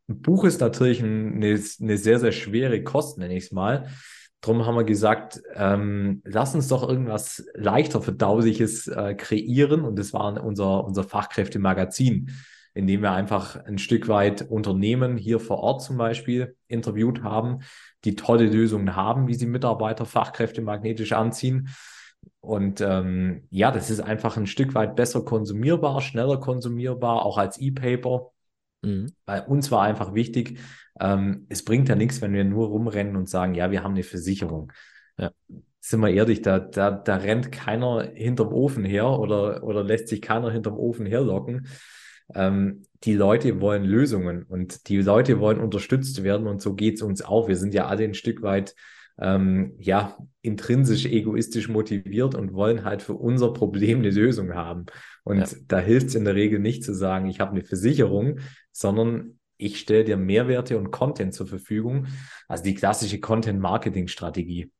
ein 0.08 0.22
Buch 0.22 0.44
ist 0.44 0.60
natürlich 0.60 1.00
ein, 1.00 1.36
eine, 1.36 1.60
eine 1.80 1.98
sehr, 1.98 2.18
sehr 2.18 2.32
schwere 2.32 2.82
Kost, 2.82 3.18
nenne 3.18 3.36
ich 3.36 3.44
es 3.44 3.52
mal. 3.52 3.88
Drum 4.40 4.66
haben 4.66 4.76
wir 4.76 4.84
gesagt, 4.84 5.40
ähm, 5.54 6.22
lass 6.24 6.54
uns 6.54 6.68
doch 6.68 6.88
irgendwas 6.88 7.44
leichter 7.54 8.00
verdauliches 8.00 8.86
äh, 8.86 9.14
kreieren. 9.14 9.82
Und 9.82 9.98
das 9.98 10.12
war 10.12 10.42
unser, 10.44 10.84
unser 10.84 11.02
Fachkräftemagazin, 11.02 12.30
in 12.74 12.86
dem 12.86 13.02
wir 13.02 13.12
einfach 13.12 13.64
ein 13.64 13.78
Stück 13.78 14.06
weit 14.06 14.42
Unternehmen 14.42 15.16
hier 15.16 15.40
vor 15.40 15.58
Ort 15.58 15.82
zum 15.82 15.96
Beispiel 15.96 16.56
interviewt 16.68 17.22
haben, 17.22 17.60
die 18.04 18.14
tolle 18.14 18.46
Lösungen 18.46 18.94
haben, 18.94 19.26
wie 19.26 19.34
sie 19.34 19.46
Mitarbeiter 19.46 20.04
Fachkräfte 20.04 20.62
magnetisch 20.62 21.12
anziehen. 21.12 21.68
Und 22.48 22.80
ähm, 22.80 23.42
ja, 23.50 23.70
das 23.70 23.90
ist 23.90 24.00
einfach 24.00 24.38
ein 24.38 24.46
Stück 24.46 24.74
weit 24.74 24.96
besser 24.96 25.22
konsumierbar, 25.22 26.00
schneller 26.00 26.40
konsumierbar, 26.40 27.26
auch 27.26 27.36
als 27.36 27.58
E-Paper. 27.58 28.32
Mhm. 28.80 29.12
Weil 29.26 29.42
uns 29.42 29.70
war 29.70 29.82
einfach 29.82 30.14
wichtig, 30.14 30.58
ähm, 30.98 31.44
es 31.50 31.62
bringt 31.62 31.90
ja 31.90 31.94
nichts, 31.94 32.22
wenn 32.22 32.32
wir 32.32 32.44
nur 32.44 32.68
rumrennen 32.68 33.16
und 33.16 33.28
sagen, 33.28 33.54
ja, 33.54 33.70
wir 33.70 33.82
haben 33.82 33.92
eine 33.92 34.02
Versicherung. 34.02 34.72
Ja. 35.18 35.30
Sind 35.80 36.00
wir 36.00 36.08
ehrlich, 36.08 36.40
da, 36.40 36.58
da, 36.58 36.90
da 36.90 37.16
rennt 37.16 37.52
keiner 37.52 38.10
hinterm 38.14 38.54
Ofen 38.54 38.86
her 38.86 39.10
oder, 39.10 39.62
oder 39.62 39.84
lässt 39.84 40.08
sich 40.08 40.22
keiner 40.22 40.50
hinterm 40.50 40.78
Ofen 40.78 41.04
herlocken. 41.04 41.68
Ähm, 42.34 42.84
die 43.04 43.12
Leute 43.12 43.60
wollen 43.60 43.84
Lösungen 43.84 44.44
und 44.44 44.88
die 44.88 45.02
Leute 45.02 45.38
wollen 45.38 45.60
unterstützt 45.60 46.22
werden 46.22 46.46
und 46.46 46.62
so 46.62 46.74
geht 46.74 46.94
es 46.94 47.02
uns 47.02 47.20
auch. 47.20 47.46
Wir 47.46 47.56
sind 47.56 47.74
ja 47.74 47.88
alle 47.88 48.04
ein 48.04 48.14
Stück 48.14 48.40
weit 48.40 48.74
ähm, 49.20 49.74
ja, 49.78 50.16
intrinsisch 50.42 51.06
egoistisch 51.06 51.68
motiviert 51.68 52.34
und 52.34 52.52
wollen 52.52 52.84
halt 52.84 53.02
für 53.02 53.14
unser 53.14 53.52
Problem 53.52 53.98
eine 53.98 54.10
Lösung 54.10 54.54
haben. 54.54 54.86
Und 55.24 55.38
ja. 55.38 55.46
da 55.66 55.78
hilft 55.78 56.08
es 56.08 56.14
in 56.14 56.24
der 56.24 56.34
Regel 56.34 56.58
nicht 56.60 56.84
zu 56.84 56.94
sagen, 56.94 57.26
ich 57.26 57.40
habe 57.40 57.52
eine 57.52 57.64
Versicherung, 57.64 58.38
sondern 58.72 59.38
ich 59.56 59.80
stelle 59.80 60.04
dir 60.04 60.16
Mehrwerte 60.16 60.78
und 60.78 60.92
Content 60.92 61.34
zur 61.34 61.48
Verfügung. 61.48 62.06
Also 62.46 62.62
die 62.62 62.74
klassische 62.74 63.20
Content-Marketing-Strategie. 63.20 64.70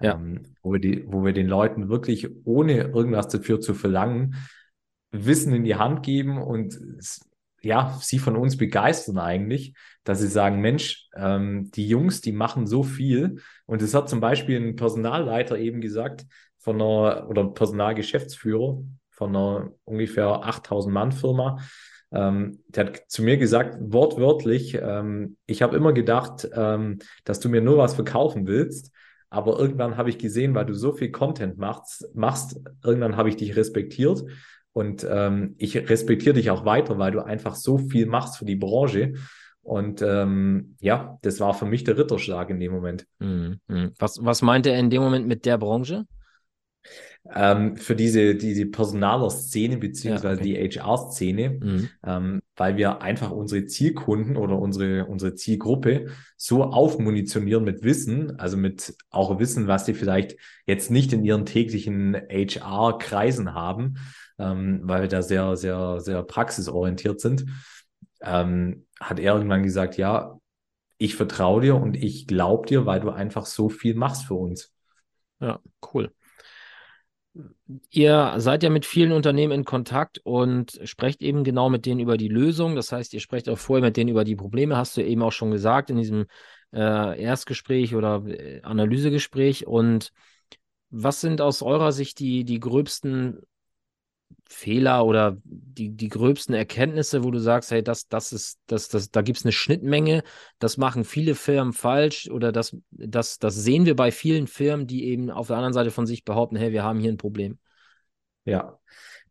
Ja. 0.00 0.14
Ähm, 0.14 0.42
wo, 0.62 0.72
wir 0.72 0.80
die, 0.80 1.04
wo 1.06 1.24
wir 1.24 1.32
den 1.32 1.46
Leuten 1.46 1.88
wirklich 1.88 2.28
ohne 2.44 2.78
irgendwas 2.78 3.28
dafür 3.28 3.60
zu 3.60 3.74
verlangen, 3.74 4.34
Wissen 5.10 5.52
in 5.52 5.64
die 5.64 5.76
Hand 5.76 6.02
geben 6.02 6.38
und 6.38 6.80
ja, 7.62 7.96
sie 8.00 8.18
von 8.18 8.36
uns 8.36 8.56
begeistern 8.56 9.18
eigentlich, 9.18 9.74
dass 10.04 10.20
sie 10.20 10.28
sagen, 10.28 10.60
Mensch, 10.60 11.08
ähm, 11.16 11.70
die 11.72 11.88
Jungs, 11.88 12.20
die 12.20 12.32
machen 12.32 12.66
so 12.66 12.82
viel. 12.82 13.40
Und 13.66 13.82
es 13.82 13.94
hat 13.94 14.08
zum 14.08 14.20
Beispiel 14.20 14.60
ein 14.60 14.76
Personalleiter 14.76 15.58
eben 15.58 15.80
gesagt, 15.80 16.26
von 16.58 16.76
einer, 16.76 17.28
oder 17.28 17.44
Personalgeschäftsführer 17.44 18.82
von 19.10 19.36
einer 19.36 19.72
ungefähr 19.84 20.26
8000 20.26 20.92
Mann 20.92 21.12
Firma, 21.12 21.58
ähm, 22.12 22.58
der 22.68 22.86
hat 22.86 23.02
zu 23.08 23.22
mir 23.22 23.36
gesagt, 23.36 23.76
wortwörtlich, 23.80 24.74
ähm, 24.74 25.36
ich 25.46 25.62
habe 25.62 25.76
immer 25.76 25.92
gedacht, 25.92 26.48
ähm, 26.54 26.98
dass 27.24 27.40
du 27.40 27.48
mir 27.48 27.60
nur 27.60 27.78
was 27.78 27.94
verkaufen 27.94 28.46
willst. 28.46 28.92
Aber 29.30 29.58
irgendwann 29.58 29.96
habe 29.96 30.10
ich 30.10 30.18
gesehen, 30.18 30.54
weil 30.54 30.66
du 30.66 30.74
so 30.74 30.92
viel 30.92 31.10
Content 31.10 31.56
machst, 31.56 32.06
machst 32.14 32.60
irgendwann 32.84 33.16
habe 33.16 33.30
ich 33.30 33.36
dich 33.36 33.56
respektiert 33.56 34.24
und 34.72 35.06
ähm, 35.08 35.54
ich 35.58 35.76
respektiere 35.76 36.34
dich 36.34 36.50
auch 36.50 36.64
weiter, 36.64 36.98
weil 36.98 37.12
du 37.12 37.24
einfach 37.24 37.54
so 37.54 37.78
viel 37.78 38.06
machst 38.06 38.38
für 38.38 38.44
die 38.44 38.56
Branche. 38.56 39.14
Und 39.62 40.02
ähm, 40.02 40.76
ja, 40.80 41.18
das 41.22 41.38
war 41.38 41.54
für 41.54 41.66
mich 41.66 41.84
der 41.84 41.96
Ritterschlag 41.96 42.50
in 42.50 42.58
dem 42.58 42.72
Moment. 42.72 43.06
Mhm. 43.18 43.60
Was, 43.98 44.18
was 44.24 44.42
meinte 44.42 44.70
er 44.70 44.78
in 44.78 44.90
dem 44.90 45.02
Moment 45.02 45.28
mit 45.28 45.46
der 45.46 45.58
Branche? 45.58 46.04
ähm, 47.34 47.76
für 47.76 47.94
diese, 47.94 48.34
diese 48.34 48.66
Personaler-Szene 48.66 49.76
beziehungsweise 49.78 50.42
ja, 50.42 50.56
okay. 50.56 50.68
die 50.68 50.80
HR-Szene, 50.80 51.50
mhm. 51.50 51.88
ähm, 52.04 52.42
weil 52.56 52.76
wir 52.76 53.00
einfach 53.00 53.30
unsere 53.30 53.66
Zielkunden 53.66 54.36
oder 54.36 54.58
unsere, 54.58 55.06
unsere 55.06 55.34
Zielgruppe 55.34 56.06
so 56.36 56.64
aufmunitionieren 56.64 57.64
mit 57.64 57.84
Wissen, 57.84 58.38
also 58.38 58.56
mit 58.56 58.94
auch 59.10 59.38
Wissen, 59.38 59.68
was 59.68 59.84
die 59.84 59.94
vielleicht 59.94 60.36
jetzt 60.66 60.90
nicht 60.90 61.12
in 61.12 61.24
ihren 61.24 61.46
täglichen 61.46 62.16
HR-Kreisen 62.28 63.54
haben, 63.54 63.94
ähm, 64.42 64.80
weil 64.84 65.02
wir 65.02 65.08
da 65.08 65.22
sehr, 65.22 65.56
sehr, 65.56 66.00
sehr 66.00 66.22
praxisorientiert 66.22 67.20
sind, 67.20 67.46
ähm, 68.20 68.86
hat 69.00 69.18
er 69.18 69.34
irgendwann 69.34 69.62
gesagt, 69.62 69.96
ja, 69.96 70.38
ich 70.98 71.16
vertraue 71.16 71.60
dir 71.60 71.76
und 71.76 71.96
ich 71.96 72.26
glaube 72.26 72.66
dir, 72.66 72.86
weil 72.86 73.00
du 73.00 73.10
einfach 73.10 73.46
so 73.46 73.68
viel 73.68 73.94
machst 73.94 74.24
für 74.24 74.34
uns. 74.34 74.72
Ja, 75.40 75.60
cool. 75.92 76.12
Ihr 77.90 78.34
seid 78.36 78.62
ja 78.62 78.70
mit 78.70 78.84
vielen 78.84 79.12
Unternehmen 79.12 79.52
in 79.52 79.64
Kontakt 79.64 80.20
und 80.22 80.78
sprecht 80.84 81.22
eben 81.22 81.44
genau 81.44 81.70
mit 81.70 81.86
denen 81.86 82.00
über 82.00 82.16
die 82.16 82.28
Lösung. 82.28 82.76
Das 82.76 82.92
heißt, 82.92 83.14
ihr 83.14 83.20
sprecht 83.20 83.48
auch 83.48 83.58
vorher 83.58 83.84
mit 83.84 83.96
denen 83.96 84.10
über 84.10 84.24
die 84.24 84.36
Probleme, 84.36 84.76
hast 84.76 84.96
du 84.96 85.02
eben 85.02 85.22
auch 85.22 85.32
schon 85.32 85.50
gesagt 85.50 85.88
in 85.88 85.96
diesem 85.96 86.26
äh, 86.72 87.20
Erstgespräch 87.20 87.94
oder 87.94 88.22
äh, 88.26 88.60
Analysegespräch. 88.62 89.66
Und 89.66 90.12
was 90.90 91.22
sind 91.22 91.40
aus 91.40 91.62
eurer 91.62 91.90
Sicht 91.90 92.18
die, 92.18 92.44
die 92.44 92.60
gröbsten 92.60 93.40
Fehler 94.48 95.04
oder 95.04 95.36
die, 95.44 95.90
die 95.90 96.08
gröbsten 96.08 96.54
Erkenntnisse, 96.54 97.24
wo 97.24 97.30
du 97.30 97.38
sagst, 97.38 97.70
hey, 97.70 97.82
das, 97.82 98.08
das 98.08 98.32
ist, 98.32 98.58
das, 98.66 98.88
das, 98.88 99.10
da 99.10 99.22
gibt 99.22 99.38
es 99.38 99.44
eine 99.44 99.52
Schnittmenge, 99.52 100.22
das 100.58 100.76
machen 100.76 101.04
viele 101.04 101.34
Firmen 101.34 101.72
falsch 101.72 102.28
oder 102.30 102.52
das, 102.52 102.76
das, 102.90 103.38
das 103.38 103.54
sehen 103.54 103.86
wir 103.86 103.96
bei 103.96 104.10
vielen 104.10 104.46
Firmen, 104.46 104.86
die 104.86 105.06
eben 105.06 105.30
auf 105.30 105.48
der 105.48 105.56
anderen 105.56 105.72
Seite 105.74 105.90
von 105.90 106.06
sich 106.06 106.24
behaupten, 106.24 106.56
hey, 106.56 106.72
wir 106.72 106.82
haben 106.82 106.98
hier 106.98 107.12
ein 107.12 107.18
Problem. 107.18 107.58
Ja. 108.44 108.78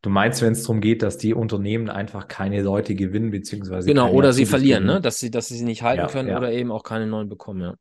Du 0.01 0.10
meinst, 0.10 0.41
wenn 0.41 0.53
es 0.53 0.63
darum 0.63 0.81
geht, 0.81 1.03
dass 1.03 1.20
die 1.20 1.36
Unternehmen 1.36 1.88
einfach 1.88 2.27
keine 2.27 2.63
Leute 2.63 2.96
gewinnen, 2.96 3.29
beziehungsweise. 3.29 3.88
Genau, 3.88 4.12
oder 4.12 4.34
sie 4.34 4.48
verlieren, 4.48 4.84
ne? 4.84 5.00
Dass 5.00 5.20
sie, 5.20 5.29
dass 5.29 5.48
sie 5.48 5.58
sie 5.58 5.63
nicht 5.63 5.84
halten 5.84 6.01
ja, 6.01 6.08
können 6.08 6.29
ja. 6.29 6.38
oder 6.38 6.51
eben 6.51 6.72
auch 6.72 6.81
keine 6.81 7.05
neuen 7.05 7.29
bekommen, 7.29 7.62
ja. 7.62 7.75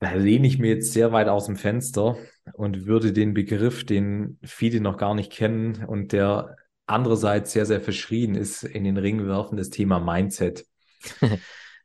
Da 0.00 0.14
lehne 0.14 0.46
ich 0.46 0.58
mir 0.58 0.74
jetzt 0.74 0.92
sehr 0.92 1.12
weit 1.12 1.28
aus 1.28 1.46
dem 1.46 1.56
Fenster 1.56 2.16
und 2.54 2.86
würde 2.86 3.12
den 3.12 3.34
Begriff, 3.34 3.84
den 3.84 4.38
viele 4.42 4.80
noch 4.80 4.96
gar 4.96 5.14
nicht 5.14 5.30
kennen 5.30 5.84
und 5.84 6.12
der 6.12 6.56
andererseits 6.86 7.52
sehr, 7.52 7.66
sehr 7.66 7.80
verschrien 7.80 8.34
ist, 8.34 8.64
in 8.64 8.84
den 8.84 8.96
Ring 8.96 9.26
werfen, 9.26 9.56
das 9.56 9.70
Thema 9.70 10.00
Mindset. 10.00 10.66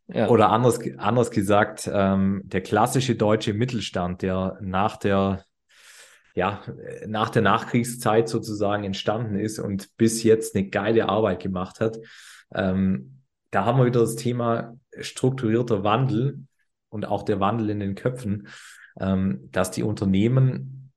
Ja. 0.08 0.28
Oder 0.28 0.52
anders, 0.52 0.80
anders 0.98 1.32
gesagt, 1.32 1.90
ähm, 1.92 2.44
der 2.46 2.62
klassische 2.62 3.16
deutsche 3.16 3.56
Mittelstand, 3.56 4.22
der 4.22 4.58
nach 4.62 4.98
der, 4.98 5.44
ja, 6.36 6.62
nach 7.08 7.30
der 7.32 7.42
Nachkriegszeit 7.42 8.30
sozusagen 8.30 8.84
entstanden 8.84 9.36
ist 9.36 9.58
und 9.58 9.98
bis 9.98 10.22
jetzt 10.22 10.56
eine 10.56 10.70
geile 10.70 11.10
Arbeit 11.10 11.42
gemacht 11.42 11.80
hat. 11.80 11.98
Ähm, 12.54 13.24
da 13.50 13.66
haben 13.66 13.80
wir 13.80 13.86
wieder 13.88 14.02
das 14.02 14.16
Thema 14.16 14.78
strukturierter 15.00 15.84
Wandel 15.84 16.46
und 16.96 17.06
auch 17.06 17.24
der 17.24 17.42
Wandel 17.42 17.70
in 17.70 17.82
den 17.82 17.94
Köpfen, 17.94 18.48
ähm, 19.00 19.50
dass 19.52 19.70
die 19.70 19.84
Unternehmen 19.84 20.94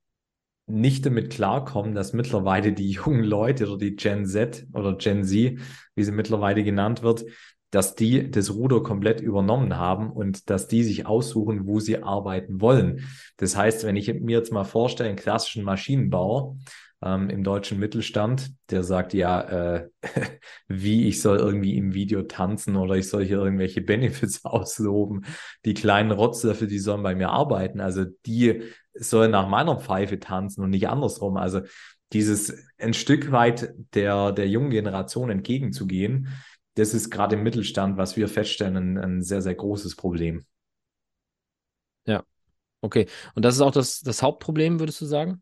nicht 0.65 1.05
damit 1.05 1.29
klarkommen, 1.29 1.93
dass 1.93 2.13
mittlerweile 2.13 2.71
die 2.71 2.91
jungen 2.91 3.23
Leute 3.23 3.67
oder 3.67 3.77
die 3.77 3.95
Gen 3.95 4.25
Z 4.25 4.65
oder 4.73 4.95
Gen 4.95 5.25
Z, 5.25 5.59
wie 5.95 6.03
sie 6.03 6.11
mittlerweile 6.11 6.63
genannt 6.63 7.03
wird, 7.03 7.25
dass 7.71 7.95
die 7.95 8.31
das 8.31 8.53
Ruder 8.53 8.81
komplett 8.81 9.19
übernommen 9.19 9.77
haben 9.77 10.09
und 10.09 10.49
dass 10.49 10.67
die 10.67 10.83
sich 10.83 11.05
aussuchen, 11.05 11.67
wo 11.67 11.79
sie 11.79 12.01
arbeiten 12.01 12.61
wollen. 12.61 13.05
Das 13.37 13.55
heißt, 13.57 13.83
wenn 13.83 13.97
ich 13.97 14.11
mir 14.11 14.37
jetzt 14.37 14.53
mal 14.53 14.63
vorstelle, 14.63 15.09
einen 15.09 15.19
klassischen 15.19 15.63
Maschinenbauer 15.63 16.57
ähm, 17.01 17.29
im 17.29 17.43
deutschen 17.43 17.79
Mittelstand, 17.79 18.51
der 18.69 18.83
sagt, 18.83 19.13
ja, 19.13 19.41
äh, 19.41 19.89
wie 20.67 21.07
ich 21.07 21.21
soll 21.21 21.37
irgendwie 21.37 21.77
im 21.77 21.93
Video 21.93 22.23
tanzen 22.23 22.75
oder 22.75 22.95
ich 22.95 23.07
soll 23.09 23.25
hier 23.25 23.37
irgendwelche 23.37 23.81
Benefits 23.81 24.43
ausloben. 24.43 25.25
Die 25.65 25.73
kleinen 25.73 26.11
Rotzlöffel, 26.11 26.67
die 26.67 26.79
sollen 26.79 27.03
bei 27.03 27.15
mir 27.15 27.29
arbeiten. 27.29 27.79
Also 27.79 28.05
die 28.25 28.63
sollen 28.93 29.31
nach 29.31 29.47
meiner 29.47 29.79
Pfeife 29.79 30.19
tanzen 30.19 30.63
und 30.63 30.71
nicht 30.71 30.89
andersrum. 30.89 31.37
Also 31.37 31.61
dieses 32.11 32.65
ein 32.77 32.93
Stück 32.93 33.31
weit 33.31 33.73
der, 33.93 34.31
der 34.31 34.47
jungen 34.49 34.71
Generation 34.71 35.29
entgegenzugehen, 35.29 36.27
das 36.75 36.93
ist 36.93 37.09
gerade 37.09 37.35
im 37.35 37.43
Mittelstand, 37.43 37.97
was 37.97 38.17
wir 38.17 38.27
feststellen, 38.27 38.75
ein, 38.75 38.97
ein 38.97 39.21
sehr, 39.21 39.41
sehr 39.41 39.55
großes 39.55 39.95
Problem. 39.95 40.45
Ja, 42.05 42.23
okay. 42.81 43.07
Und 43.35 43.45
das 43.45 43.55
ist 43.55 43.61
auch 43.61 43.71
das, 43.71 43.99
das 43.99 44.21
Hauptproblem, 44.21 44.79
würdest 44.79 45.01
du 45.01 45.05
sagen? 45.05 45.41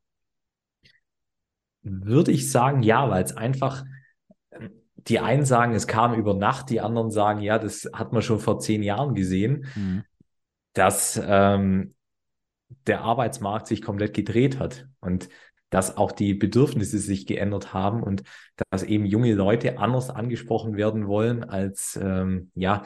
Würde 1.90 2.32
ich 2.32 2.52
sagen, 2.52 2.84
ja, 2.84 3.10
weil 3.10 3.24
es 3.24 3.36
einfach, 3.36 3.84
die 4.96 5.20
einen 5.20 5.46
sagen, 5.46 5.74
es 5.74 5.88
kam 5.88 6.14
über 6.14 6.34
Nacht, 6.34 6.70
die 6.70 6.82
anderen 6.82 7.12
sagen, 7.12 7.42
ja, 7.42 7.60
das 7.60 7.90
hat 7.94 8.14
man 8.14 8.22
schon 8.22 8.40
vor 8.40 8.60
zehn 8.60 8.84
Jahren 8.84 9.16
gesehen, 9.16 9.66
mhm. 9.76 10.04
dass 10.74 11.20
ähm, 11.24 11.94
der 12.88 13.02
Arbeitsmarkt 13.02 13.68
sich 13.68 13.82
komplett 13.82 14.14
gedreht 14.14 14.60
hat. 14.60 14.88
Und 15.00 15.30
dass 15.70 15.98
auch 15.98 16.12
die 16.12 16.34
Bedürfnisse 16.34 16.98
sich 16.98 17.26
geändert 17.26 17.74
haben 17.74 18.02
und 18.02 18.24
dass 18.70 18.84
eben 18.84 19.06
junge 19.06 19.34
Leute 19.34 19.80
anders 19.80 20.10
angesprochen 20.10 20.78
werden 20.78 21.08
wollen 21.08 21.44
als 21.44 22.00
ähm, 22.02 22.52
ja 22.56 22.84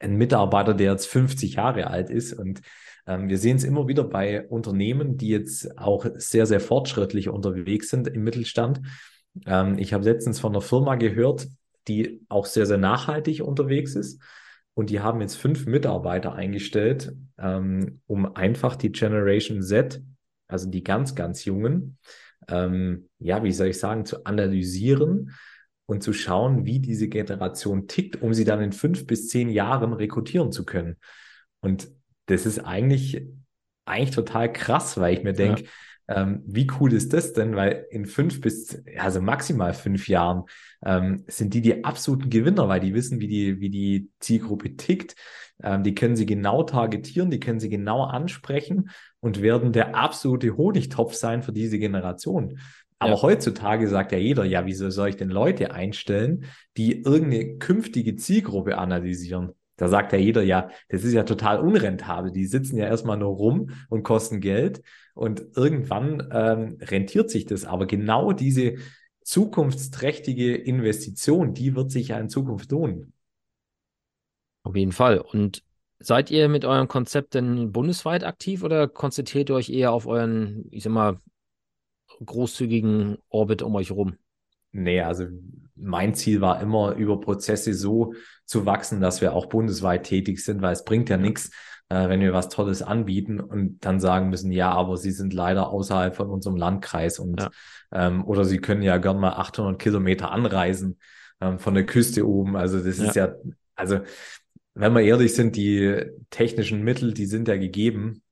ein 0.00 0.16
Mitarbeiter, 0.16 0.74
der 0.74 0.92
jetzt 0.92 1.06
50 1.06 1.54
Jahre 1.54 1.88
alt 1.88 2.10
ist. 2.10 2.32
Und 2.32 2.60
ähm, 2.60 2.64
wir 3.06 3.38
sehen 3.38 3.56
es 3.56 3.64
immer 3.64 3.86
wieder 3.86 4.04
bei 4.04 4.46
Unternehmen, 4.48 5.16
die 5.18 5.28
jetzt 5.28 5.78
auch 5.78 6.06
sehr, 6.16 6.46
sehr 6.46 6.60
fortschrittlich 6.60 7.28
unterwegs 7.28 7.90
sind 7.90 8.08
im 8.08 8.24
Mittelstand. 8.24 8.80
Ähm, 9.44 9.78
ich 9.78 9.92
habe 9.92 10.04
letztens 10.04 10.40
von 10.40 10.52
einer 10.52 10.62
Firma 10.62 10.94
gehört, 10.94 11.48
die 11.86 12.22
auch 12.28 12.46
sehr, 12.46 12.64
sehr 12.64 12.78
nachhaltig 12.78 13.42
unterwegs 13.42 13.94
ist. 13.94 14.22
Und 14.72 14.90
die 14.90 15.00
haben 15.00 15.20
jetzt 15.20 15.36
fünf 15.36 15.66
Mitarbeiter 15.66 16.34
eingestellt, 16.34 17.14
ähm, 17.38 18.00
um 18.06 18.34
einfach 18.34 18.74
die 18.74 18.90
Generation 18.90 19.62
Z 19.62 20.00
also 20.48 20.68
die 20.68 20.84
ganz, 20.84 21.14
ganz 21.14 21.44
Jungen, 21.44 21.98
ähm, 22.48 23.08
ja, 23.18 23.42
wie 23.42 23.52
soll 23.52 23.68
ich 23.68 23.78
sagen, 23.78 24.04
zu 24.04 24.24
analysieren 24.24 25.32
und 25.86 26.02
zu 26.02 26.12
schauen, 26.12 26.64
wie 26.64 26.80
diese 26.80 27.08
Generation 27.08 27.88
tickt, 27.88 28.22
um 28.22 28.34
sie 28.34 28.44
dann 28.44 28.60
in 28.60 28.72
fünf 28.72 29.06
bis 29.06 29.28
zehn 29.28 29.48
Jahren 29.48 29.92
rekrutieren 29.92 30.52
zu 30.52 30.64
können. 30.64 30.96
Und 31.60 31.88
das 32.26 32.46
ist 32.46 32.58
eigentlich, 32.60 33.22
eigentlich 33.84 34.14
total 34.14 34.52
krass, 34.52 34.98
weil 34.98 35.14
ich 35.14 35.22
mir 35.22 35.32
denke, 35.32 35.64
ja. 35.64 35.68
Ähm, 36.06 36.42
wie 36.46 36.66
cool 36.78 36.92
ist 36.92 37.12
das 37.12 37.32
denn? 37.32 37.56
Weil 37.56 37.86
in 37.90 38.04
fünf 38.04 38.40
bis, 38.40 38.82
also 38.98 39.20
maximal 39.20 39.72
fünf 39.72 40.08
Jahren 40.08 40.44
ähm, 40.84 41.24
sind 41.28 41.54
die 41.54 41.62
die 41.62 41.84
absoluten 41.84 42.28
Gewinner, 42.28 42.68
weil 42.68 42.80
die 42.80 42.94
wissen, 42.94 43.20
wie 43.20 43.28
die, 43.28 43.60
wie 43.60 43.70
die 43.70 44.10
Zielgruppe 44.20 44.76
tickt. 44.76 45.16
Ähm, 45.62 45.82
die 45.82 45.94
können 45.94 46.16
sie 46.16 46.26
genau 46.26 46.62
targetieren, 46.62 47.30
die 47.30 47.40
können 47.40 47.60
sie 47.60 47.70
genau 47.70 48.04
ansprechen 48.04 48.90
und 49.20 49.40
werden 49.40 49.72
der 49.72 49.94
absolute 49.94 50.56
Honigtopf 50.56 51.14
sein 51.14 51.42
für 51.42 51.52
diese 51.52 51.78
Generation. 51.78 52.58
Aber 52.98 53.14
ja. 53.14 53.22
heutzutage 53.22 53.88
sagt 53.88 54.12
ja 54.12 54.18
jeder, 54.18 54.44
ja, 54.44 54.66
wieso 54.66 54.90
soll 54.90 55.08
ich 55.10 55.16
denn 55.16 55.30
Leute 55.30 55.72
einstellen, 55.72 56.44
die 56.76 57.02
irgendeine 57.02 57.56
künftige 57.58 58.16
Zielgruppe 58.16 58.78
analysieren? 58.78 59.52
Da 59.76 59.88
sagt 59.88 60.12
ja 60.12 60.18
jeder, 60.18 60.42
ja, 60.42 60.70
das 60.88 61.02
ist 61.04 61.14
ja 61.14 61.24
total 61.24 61.60
unrentabel. 61.60 62.30
Die 62.30 62.46
sitzen 62.46 62.76
ja 62.76 62.86
erstmal 62.86 63.16
nur 63.16 63.30
rum 63.30 63.70
und 63.88 64.04
kosten 64.04 64.40
Geld 64.40 64.82
und 65.14 65.42
irgendwann 65.56 66.28
ähm, 66.32 66.78
rentiert 66.80 67.30
sich 67.30 67.46
das. 67.46 67.64
Aber 67.64 67.86
genau 67.86 68.32
diese 68.32 68.76
zukunftsträchtige 69.22 70.54
Investition, 70.54 71.54
die 71.54 71.74
wird 71.74 71.90
sich 71.90 72.08
ja 72.08 72.18
in 72.18 72.28
Zukunft 72.28 72.70
lohnen. 72.70 73.12
Auf 74.62 74.76
jeden 74.76 74.92
Fall. 74.92 75.18
Und 75.18 75.64
seid 75.98 76.30
ihr 76.30 76.48
mit 76.48 76.64
eurem 76.64 76.88
Konzept 76.88 77.34
denn 77.34 77.72
bundesweit 77.72 78.24
aktiv 78.24 78.62
oder 78.62 78.86
konzentriert 78.88 79.50
ihr 79.50 79.56
euch 79.56 79.70
eher 79.70 79.92
auf 79.92 80.06
euren, 80.06 80.66
ich 80.70 80.84
sag 80.84 80.92
mal, 80.92 81.18
großzügigen 82.24 83.18
Orbit 83.28 83.62
um 83.62 83.74
euch 83.74 83.90
rum? 83.90 84.16
Nee, 84.74 85.02
also 85.02 85.26
mein 85.76 86.14
Ziel 86.14 86.40
war 86.40 86.60
immer, 86.60 86.94
über 86.94 87.20
Prozesse 87.20 87.74
so 87.74 88.14
zu 88.44 88.66
wachsen, 88.66 89.00
dass 89.00 89.20
wir 89.20 89.32
auch 89.32 89.46
bundesweit 89.46 90.04
tätig 90.04 90.44
sind, 90.44 90.62
weil 90.62 90.72
es 90.72 90.84
bringt 90.84 91.08
ja 91.08 91.16
nichts, 91.16 91.50
äh, 91.88 92.08
wenn 92.08 92.20
wir 92.20 92.32
was 92.32 92.48
Tolles 92.48 92.82
anbieten 92.82 93.38
und 93.40 93.84
dann 93.84 94.00
sagen 94.00 94.30
müssen, 94.30 94.50
ja, 94.50 94.72
aber 94.72 94.96
sie 94.96 95.12
sind 95.12 95.32
leider 95.32 95.68
außerhalb 95.68 96.16
von 96.16 96.28
unserem 96.28 96.56
Landkreis 96.56 97.20
und 97.20 97.40
ja. 97.40 97.50
ähm, 97.92 98.24
oder 98.24 98.44
sie 98.44 98.58
können 98.58 98.82
ja 98.82 98.98
gern 98.98 99.20
mal 99.20 99.34
800 99.34 99.80
Kilometer 99.80 100.32
anreisen 100.32 100.98
ähm, 101.40 101.60
von 101.60 101.74
der 101.74 101.86
Küste 101.86 102.26
oben. 102.26 102.56
Also 102.56 102.82
das 102.82 102.98
ja. 102.98 103.04
ist 103.04 103.16
ja, 103.16 103.34
also 103.76 104.00
wenn 104.74 104.92
wir 104.92 105.02
ehrlich 105.02 105.34
sind, 105.34 105.54
die 105.54 106.04
technischen 106.30 106.82
Mittel, 106.82 107.14
die 107.14 107.26
sind 107.26 107.46
ja 107.46 107.56
gegeben. 107.56 108.22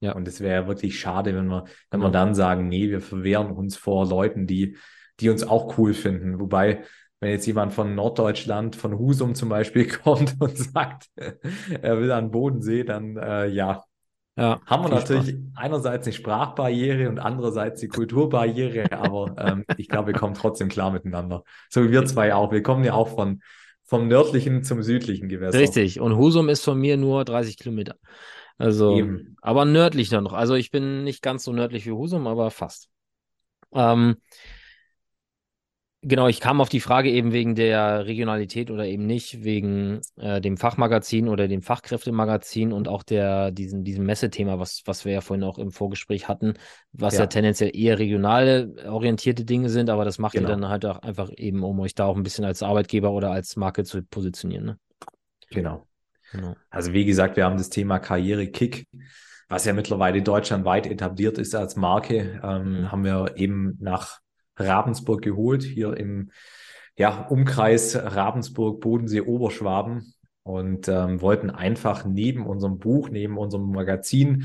Ja. 0.00 0.12
Und 0.12 0.28
es 0.28 0.42
wäre 0.42 0.62
ja 0.62 0.68
wirklich 0.68 1.00
schade, 1.00 1.34
wenn 1.34 1.46
wir, 1.46 1.64
wenn 1.90 2.00
wir 2.00 2.10
dann 2.10 2.34
sagen, 2.34 2.68
nee, 2.68 2.90
wir 2.90 3.00
verwehren 3.00 3.50
uns 3.50 3.78
vor 3.78 4.06
Leuten, 4.06 4.46
die, 4.46 4.76
die 5.20 5.30
uns 5.30 5.46
auch 5.46 5.78
cool 5.78 5.94
finden. 5.94 6.38
Wobei, 6.40 6.84
wenn 7.20 7.30
jetzt 7.30 7.46
jemand 7.46 7.72
von 7.72 7.94
Norddeutschland, 7.94 8.76
von 8.76 8.98
Husum 8.98 9.34
zum 9.34 9.48
Beispiel 9.48 9.88
kommt 10.04 10.36
und 10.40 10.56
sagt, 10.56 11.06
er 11.16 12.00
will 12.00 12.12
an 12.12 12.30
Bodensee, 12.30 12.84
dann 12.84 13.16
äh, 13.16 13.46
ja, 13.46 13.84
ja, 14.38 14.60
haben 14.66 14.84
wir 14.84 14.90
natürlich 14.90 15.30
Spaß. 15.30 15.40
einerseits 15.54 16.06
eine 16.06 16.12
Sprachbarriere 16.12 17.08
und 17.08 17.18
andererseits 17.18 17.80
die 17.80 17.88
Kulturbarriere, 17.88 18.92
aber 18.92 19.34
ähm, 19.38 19.64
ich 19.78 19.88
glaube, 19.88 20.08
wir 20.08 20.14
kommen 20.14 20.34
trotzdem 20.34 20.68
klar 20.68 20.90
miteinander. 20.90 21.42
So 21.70 21.82
wie 21.82 21.90
wir 21.90 22.04
zwei 22.04 22.34
auch. 22.34 22.52
Wir 22.52 22.62
kommen 22.62 22.84
ja 22.84 22.92
auch 22.92 23.08
von, 23.08 23.40
vom 23.84 24.08
nördlichen 24.08 24.62
zum 24.62 24.82
südlichen 24.82 25.30
Gewässer. 25.30 25.58
Richtig. 25.58 26.00
Und 26.00 26.18
Husum 26.18 26.50
ist 26.50 26.62
von 26.62 26.78
mir 26.78 26.98
nur 26.98 27.24
30 27.24 27.56
Kilometer. 27.56 27.96
Also, 28.58 28.94
Eben. 28.94 29.36
aber 29.40 29.64
nördlich 29.64 30.10
dann 30.10 30.24
noch. 30.24 30.34
Also 30.34 30.54
ich 30.54 30.70
bin 30.70 31.04
nicht 31.04 31.22
ganz 31.22 31.44
so 31.44 31.52
nördlich 31.52 31.86
wie 31.86 31.92
Husum, 31.92 32.26
aber 32.26 32.50
fast. 32.50 32.88
Ähm, 33.72 34.16
Genau, 36.08 36.28
ich 36.28 36.38
kam 36.38 36.60
auf 36.60 36.68
die 36.68 36.78
Frage 36.78 37.10
eben 37.10 37.32
wegen 37.32 37.56
der 37.56 38.06
Regionalität 38.06 38.70
oder 38.70 38.86
eben 38.86 39.06
nicht, 39.06 39.42
wegen 39.42 40.02
äh, 40.14 40.40
dem 40.40 40.56
Fachmagazin 40.56 41.28
oder 41.28 41.48
dem 41.48 41.62
Fachkräftemagazin 41.62 42.72
und 42.72 42.86
auch 42.86 43.02
der, 43.02 43.50
diesen, 43.50 43.82
diesem 43.82 44.06
Messethema, 44.06 44.60
was, 44.60 44.82
was 44.84 45.04
wir 45.04 45.14
ja 45.14 45.20
vorhin 45.20 45.42
auch 45.42 45.58
im 45.58 45.72
Vorgespräch 45.72 46.28
hatten, 46.28 46.54
was 46.92 47.14
ja, 47.14 47.22
ja 47.22 47.26
tendenziell 47.26 47.72
eher 47.74 47.98
regional 47.98 48.72
orientierte 48.86 49.44
Dinge 49.44 49.68
sind, 49.68 49.90
aber 49.90 50.04
das 50.04 50.20
macht 50.20 50.34
genau. 50.34 50.48
ihr 50.48 50.52
dann 50.52 50.68
halt 50.68 50.86
auch 50.86 51.00
einfach 51.00 51.28
eben, 51.36 51.64
um 51.64 51.80
euch 51.80 51.96
da 51.96 52.04
auch 52.04 52.14
ein 52.16 52.22
bisschen 52.22 52.44
als 52.44 52.62
Arbeitgeber 52.62 53.10
oder 53.10 53.32
als 53.32 53.56
Marke 53.56 53.82
zu 53.82 54.04
positionieren. 54.04 54.64
Ne? 54.64 54.78
Genau. 55.50 55.88
genau. 56.30 56.54
Also 56.70 56.92
wie 56.92 57.04
gesagt, 57.04 57.36
wir 57.36 57.44
haben 57.44 57.56
das 57.56 57.68
Thema 57.68 57.98
Karriere-Kick 57.98 58.86
was 59.48 59.64
ja 59.64 59.72
mittlerweile 59.72 60.22
deutschlandweit 60.22 60.88
etabliert 60.88 61.38
ist 61.38 61.54
als 61.54 61.76
Marke, 61.76 62.40
ähm, 62.42 62.80
mhm. 62.80 62.92
haben 62.92 63.04
wir 63.04 63.34
eben 63.36 63.76
nach 63.80 64.20
Ravensburg 64.56 65.22
geholt, 65.22 65.62
hier 65.62 65.96
im 65.96 66.30
ja, 66.96 67.26
Umkreis 67.26 67.96
Ravensburg, 67.96 68.80
Bodensee, 68.80 69.20
Oberschwaben 69.20 70.14
und 70.42 70.88
ähm, 70.88 71.20
wollten 71.20 71.50
einfach 71.50 72.04
neben 72.04 72.46
unserem 72.46 72.78
Buch, 72.78 73.10
neben 73.10 73.36
unserem 73.36 73.70
Magazin 73.70 74.44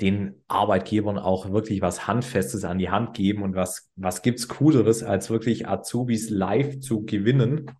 den 0.00 0.42
Arbeitgebern 0.46 1.18
auch 1.18 1.50
wirklich 1.50 1.80
was 1.80 2.06
Handfestes 2.06 2.64
an 2.64 2.78
die 2.78 2.90
Hand 2.90 3.14
geben 3.14 3.42
und 3.42 3.54
was, 3.54 3.90
was 3.96 4.22
gibt's 4.22 4.46
Cooleres, 4.46 5.02
als 5.02 5.30
wirklich 5.30 5.66
Azubis 5.66 6.28
live 6.28 6.80
zu 6.80 7.04
gewinnen 7.04 7.70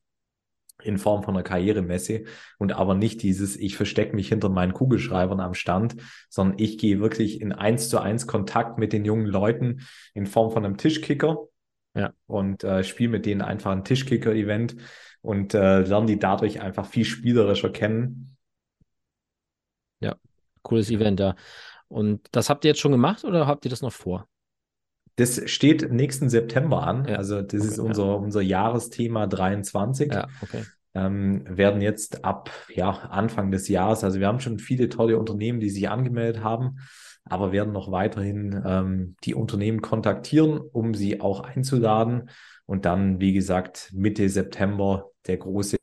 in 0.86 0.98
Form 0.98 1.22
von 1.22 1.34
einer 1.34 1.42
Karrieremesse 1.42 2.24
und 2.58 2.72
aber 2.72 2.94
nicht 2.94 3.22
dieses, 3.22 3.56
ich 3.56 3.76
verstecke 3.76 4.14
mich 4.14 4.28
hinter 4.28 4.48
meinen 4.48 4.72
Kugelschreibern 4.72 5.40
am 5.40 5.54
Stand, 5.54 5.96
sondern 6.28 6.58
ich 6.58 6.78
gehe 6.78 7.00
wirklich 7.00 7.40
in 7.40 7.52
eins 7.52 7.88
zu 7.88 7.98
eins 7.98 8.26
Kontakt 8.26 8.78
mit 8.78 8.92
den 8.92 9.04
jungen 9.04 9.26
Leuten 9.26 9.80
in 10.14 10.26
Form 10.26 10.50
von 10.50 10.64
einem 10.64 10.76
Tischkicker 10.76 11.48
ja. 11.94 12.12
und 12.26 12.64
äh, 12.64 12.84
spiele 12.84 13.10
mit 13.10 13.26
denen 13.26 13.42
einfach 13.42 13.72
ein 13.72 13.84
Tischkicker-Event 13.84 14.76
und 15.22 15.54
äh, 15.54 15.80
lernen 15.80 16.06
die 16.06 16.18
dadurch 16.18 16.60
einfach 16.60 16.86
viel 16.86 17.04
spielerischer 17.04 17.70
kennen. 17.70 18.36
Ja, 20.00 20.14
cooles 20.62 20.90
Event, 20.90 21.20
ja. 21.20 21.34
Und 21.88 22.26
das 22.32 22.50
habt 22.50 22.64
ihr 22.64 22.70
jetzt 22.70 22.80
schon 22.80 22.92
gemacht 22.92 23.24
oder 23.24 23.46
habt 23.46 23.64
ihr 23.64 23.70
das 23.70 23.82
noch 23.82 23.92
vor? 23.92 24.28
Das 25.16 25.40
steht 25.50 25.90
nächsten 25.90 26.28
September 26.28 26.86
an. 26.86 27.06
Ja. 27.08 27.16
Also 27.16 27.42
das 27.42 27.60
okay, 27.60 27.70
ist 27.70 27.78
unser, 27.78 28.06
ja. 28.06 28.12
unser 28.12 28.42
Jahresthema 28.42 29.26
23. 29.26 30.12
Ja, 30.12 30.28
okay. 30.42 30.64
Ähm, 30.94 31.44
werden 31.46 31.82
jetzt 31.82 32.24
ab 32.24 32.50
ja, 32.74 32.90
Anfang 32.90 33.50
des 33.50 33.68
Jahres, 33.68 34.02
also 34.02 34.18
wir 34.18 34.26
haben 34.26 34.40
schon 34.40 34.58
viele 34.58 34.88
tolle 34.88 35.18
Unternehmen, 35.18 35.60
die 35.60 35.68
sich 35.68 35.90
angemeldet 35.90 36.42
haben, 36.42 36.78
aber 37.24 37.52
werden 37.52 37.72
noch 37.72 37.90
weiterhin 37.90 38.62
ähm, 38.64 39.16
die 39.24 39.34
Unternehmen 39.34 39.82
kontaktieren, 39.82 40.58
um 40.58 40.94
sie 40.94 41.20
auch 41.20 41.40
einzuladen. 41.40 42.30
Und 42.64 42.84
dann, 42.84 43.20
wie 43.20 43.32
gesagt, 43.32 43.90
Mitte 43.92 44.28
September 44.28 45.10
der 45.26 45.36
große, 45.36 45.76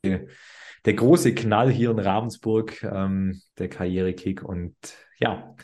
der 0.84 0.94
große 0.94 1.34
Knall 1.34 1.70
hier 1.70 1.90
in 1.90 1.98
Ravensburg, 1.98 2.82
ähm, 2.82 3.40
der 3.58 3.68
Karrierekick. 3.68 4.42
Und 4.42 4.74
ja, 5.18 5.54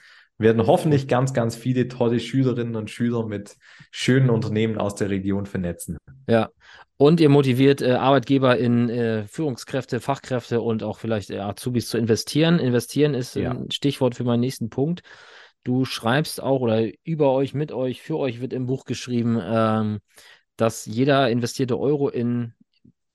werden 0.41 0.67
hoffentlich 0.67 1.07
ganz, 1.07 1.35
ganz 1.35 1.55
viele 1.55 1.89
tolle 1.89 2.19
Schülerinnen 2.19 2.75
und 2.75 2.91
Schüler 2.91 3.27
mit 3.27 3.57
schönen 3.91 4.31
Unternehmen 4.31 4.79
aus 4.79 4.95
der 4.95 5.11
Region 5.11 5.47
vernetzen. 5.47 5.99
Ja, 6.27 6.49
und 6.97 7.21
ihr 7.21 7.29
motiviert 7.29 7.83
äh, 7.83 7.93
Arbeitgeber 7.93 8.59
in 8.59 8.89
äh, 8.89 9.27
Führungskräfte, 9.27 10.01
Fachkräfte 10.01 10.61
und 10.61 10.83
auch 10.83 10.99
vielleicht 10.99 11.31
äh, 11.31 11.39
Azubis 11.39 11.89
zu 11.89 11.99
investieren. 11.99 12.59
Investieren 12.59 13.15
ist 13.15 13.37
ja. 13.37 13.53
ein 13.53 13.71
Stichwort 13.71 14.15
für 14.15 14.25
meinen 14.25 14.41
nächsten 14.41 14.71
Punkt. 14.71 15.03
Du 15.63 15.85
schreibst 15.85 16.43
auch 16.43 16.61
oder 16.61 16.89
über 17.05 17.33
euch, 17.33 17.53
mit 17.53 17.71
euch, 17.71 18.01
für 18.01 18.19
euch 18.19 18.41
wird 18.41 18.53
im 18.53 18.67
Buch 18.67 18.85
geschrieben, 18.85 19.39
ähm, 19.43 20.01
dass 20.57 20.87
jeder 20.87 21.31
investierte 21.31 21.79
Euro 21.79 22.09
in 22.09 22.55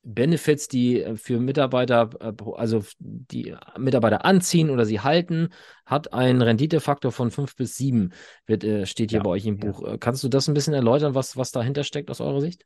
Benefits, 0.05 0.67
die 0.67 1.01
äh, 1.01 1.17
für 1.17 1.39
Mitarbeiter, 1.39 2.09
äh, 2.19 2.33
also 2.55 2.83
die 2.99 3.55
Mitarbeiter 3.77 4.23
anziehen 4.23 4.69
oder 4.69 4.85
sie 4.85 5.01
halten, 5.01 5.49
hat 5.85 6.13
einen 6.13 6.41
Renditefaktor 6.41 7.11
von 7.11 7.31
5 7.31 7.55
bis 7.55 7.75
7, 7.75 8.13
wird, 8.45 8.63
äh, 8.63 8.85
steht 8.85 9.09
hier 9.09 9.19
ja, 9.19 9.23
bei 9.23 9.31
euch 9.31 9.45
im 9.45 9.57
Buch. 9.57 9.85
Ja. 9.85 9.97
Kannst 9.97 10.23
du 10.23 10.29
das 10.29 10.47
ein 10.47 10.53
bisschen 10.53 10.73
erläutern, 10.73 11.15
was, 11.15 11.35
was 11.35 11.51
dahinter 11.51 11.83
steckt 11.83 12.09
aus 12.11 12.21
eurer 12.21 12.41
Sicht? 12.41 12.65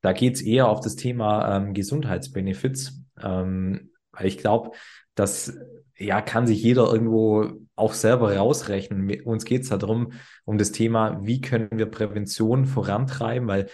Da 0.00 0.12
geht 0.12 0.36
es 0.36 0.42
eher 0.42 0.68
auf 0.68 0.80
das 0.80 0.94
Thema 0.94 1.56
ähm, 1.56 1.74
Gesundheitsbenefits, 1.74 3.02
ähm, 3.20 3.90
weil 4.12 4.26
ich 4.26 4.38
glaube, 4.38 4.70
das 5.14 5.58
ja, 5.98 6.22
kann 6.22 6.46
sich 6.46 6.62
jeder 6.62 6.90
irgendwo 6.90 7.50
auch 7.76 7.92
selber 7.92 8.34
rausrechnen. 8.36 9.22
Uns 9.22 9.44
geht 9.44 9.62
es 9.62 9.68
darum, 9.68 10.12
um 10.44 10.56
das 10.56 10.72
Thema, 10.72 11.20
wie 11.22 11.40
können 11.40 11.68
wir 11.72 11.86
Prävention 11.86 12.64
vorantreiben, 12.64 13.48
weil 13.48 13.68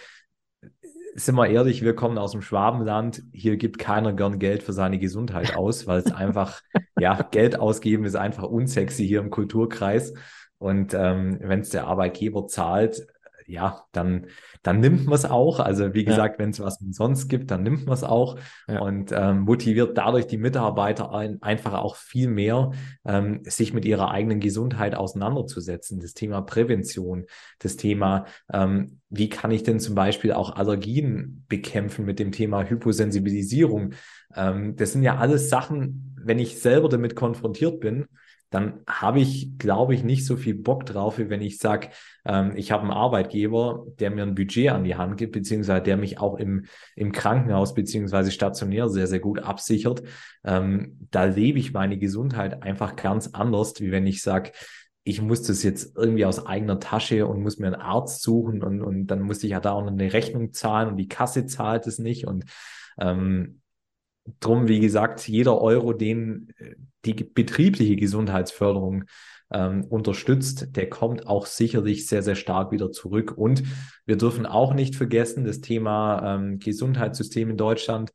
sind 1.19 1.35
wir 1.35 1.47
ehrlich, 1.47 1.81
wir 1.81 1.95
kommen 1.95 2.19
aus 2.19 2.31
dem 2.31 2.43
Schwabenland. 2.43 3.23
Hier 3.33 3.57
gibt 3.57 3.79
keiner 3.79 4.13
gern 4.13 4.37
Geld 4.37 4.61
für 4.61 4.73
seine 4.73 4.99
Gesundheit 4.99 5.55
aus, 5.55 5.87
weil 5.87 5.99
es 5.99 6.11
einfach, 6.13 6.61
ja, 6.99 7.21
Geld 7.31 7.59
ausgeben 7.59 8.05
ist 8.05 8.15
einfach 8.15 8.43
unsexy 8.43 9.05
hier 9.07 9.19
im 9.19 9.31
Kulturkreis. 9.31 10.13
Und 10.59 10.93
ähm, 10.93 11.39
wenn 11.41 11.61
es 11.61 11.69
der 11.69 11.87
Arbeitgeber 11.87 12.47
zahlt, 12.47 13.07
ja, 13.47 13.85
dann, 13.93 14.27
dann 14.61 14.81
nimmt 14.81 15.05
man 15.05 15.15
es 15.15 15.25
auch. 15.25 15.59
Also 15.59 15.93
wie 15.93 16.03
gesagt, 16.03 16.35
ja. 16.35 16.39
wenn 16.39 16.49
es 16.49 16.59
was 16.59 16.81
umsonst 16.81 17.29
gibt, 17.29 17.49
dann 17.49 17.63
nimmt 17.63 17.85
man 17.85 17.93
es 17.93 18.03
auch 18.03 18.37
ja. 18.67 18.79
und 18.81 19.11
ähm, 19.13 19.39
motiviert 19.39 19.97
dadurch 19.97 20.27
die 20.27 20.37
Mitarbeiter 20.37 21.13
ein, 21.13 21.41
einfach 21.41 21.73
auch 21.73 21.95
viel 21.95 22.27
mehr, 22.27 22.71
ähm, 23.05 23.39
sich 23.43 23.73
mit 23.73 23.85
ihrer 23.85 24.11
eigenen 24.11 24.41
Gesundheit 24.41 24.95
auseinanderzusetzen. 24.95 25.99
Das 26.01 26.13
Thema 26.13 26.41
Prävention, 26.41 27.25
das 27.59 27.77
Thema, 27.77 28.25
ähm, 28.51 28.99
wie 29.09 29.29
kann 29.29 29.51
ich 29.51 29.63
denn 29.63 29.79
zum 29.79 29.95
Beispiel 29.95 30.33
auch 30.33 30.55
Allergien 30.55 31.45
bekämpfen 31.47 32.05
mit 32.05 32.19
dem 32.19 32.33
Thema 32.33 32.63
Hyposensibilisierung. 32.63 33.93
Ähm, 34.35 34.75
das 34.75 34.91
sind 34.91 35.03
ja 35.03 35.17
alles 35.17 35.49
Sachen, 35.49 36.15
wenn 36.21 36.39
ich 36.39 36.59
selber 36.59 36.89
damit 36.89 37.15
konfrontiert 37.15 37.79
bin, 37.79 38.07
dann 38.49 38.79
habe 38.87 39.19
ich, 39.19 39.57
glaube 39.57 39.93
ich, 39.93 40.03
nicht 40.03 40.25
so 40.25 40.37
viel 40.37 40.55
Bock 40.55 40.85
drauf, 40.85 41.17
wie 41.17 41.29
wenn 41.29 41.41
ich 41.41 41.57
sage, 41.57 41.89
ähm, 42.25 42.53
ich 42.55 42.71
habe 42.71 42.83
einen 42.83 42.91
Arbeitgeber, 42.91 43.85
der 43.99 44.09
mir 44.09 44.23
ein 44.23 44.35
Budget 44.35 44.69
an 44.69 44.83
die 44.83 44.95
Hand 44.95 45.17
gibt, 45.17 45.33
beziehungsweise 45.33 45.83
der 45.83 45.97
mich 45.97 46.19
auch 46.19 46.37
im, 46.37 46.65
im 46.95 47.11
Krankenhaus 47.11 47.73
beziehungsweise 47.73 48.31
stationär 48.31 48.87
sehr, 48.89 49.07
sehr 49.07 49.19
gut 49.19 49.39
absichert. 49.39 50.01
Ähm, 50.45 51.07
da 51.11 51.25
lebe 51.25 51.59
ich 51.59 51.73
meine 51.73 51.97
Gesundheit 51.97 52.63
einfach 52.63 52.95
ganz 52.95 53.29
anders, 53.33 53.73
wie 53.79 53.91
wenn 53.91 54.07
ich 54.07 54.21
sage, 54.21 54.51
ich 55.03 55.21
muss 55.21 55.41
das 55.41 55.63
jetzt 55.63 55.95
irgendwie 55.95 56.25
aus 56.25 56.45
eigener 56.45 56.79
Tasche 56.79 57.27
und 57.27 57.41
muss 57.41 57.59
mir 57.59 57.67
einen 57.67 57.75
Arzt 57.75 58.21
suchen 58.21 58.61
und, 58.61 58.81
und 58.81 59.07
dann 59.07 59.21
muss 59.21 59.43
ich 59.43 59.51
ja 59.51 59.61
da 59.61 59.71
auch 59.71 59.81
noch 59.81 59.91
eine 59.91 60.11
Rechnung 60.11 60.51
zahlen 60.51 60.89
und 60.89 60.97
die 60.97 61.07
Kasse 61.07 61.45
zahlt 61.45 61.87
es 61.87 61.97
nicht 61.97 62.27
und 62.27 62.43
ähm, 62.99 63.61
drum, 64.39 64.67
wie 64.67 64.79
gesagt, 64.79 65.27
jeder 65.27 65.61
Euro, 65.61 65.93
den 65.93 66.53
äh, 66.57 66.75
die 67.05 67.13
betriebliche 67.13 67.95
Gesundheitsförderung 67.95 69.05
ähm, 69.51 69.85
unterstützt, 69.85 70.75
der 70.75 70.89
kommt 70.89 71.25
auch 71.27 71.45
sicherlich 71.45 72.07
sehr, 72.07 72.21
sehr 72.21 72.35
stark 72.35 72.71
wieder 72.71 72.91
zurück. 72.91 73.33
Und 73.37 73.63
wir 74.05 74.17
dürfen 74.17 74.45
auch 74.45 74.73
nicht 74.73 74.95
vergessen, 74.95 75.45
das 75.45 75.61
Thema 75.61 76.35
ähm, 76.35 76.59
Gesundheitssystem 76.59 77.49
in 77.49 77.57
Deutschland. 77.57 78.11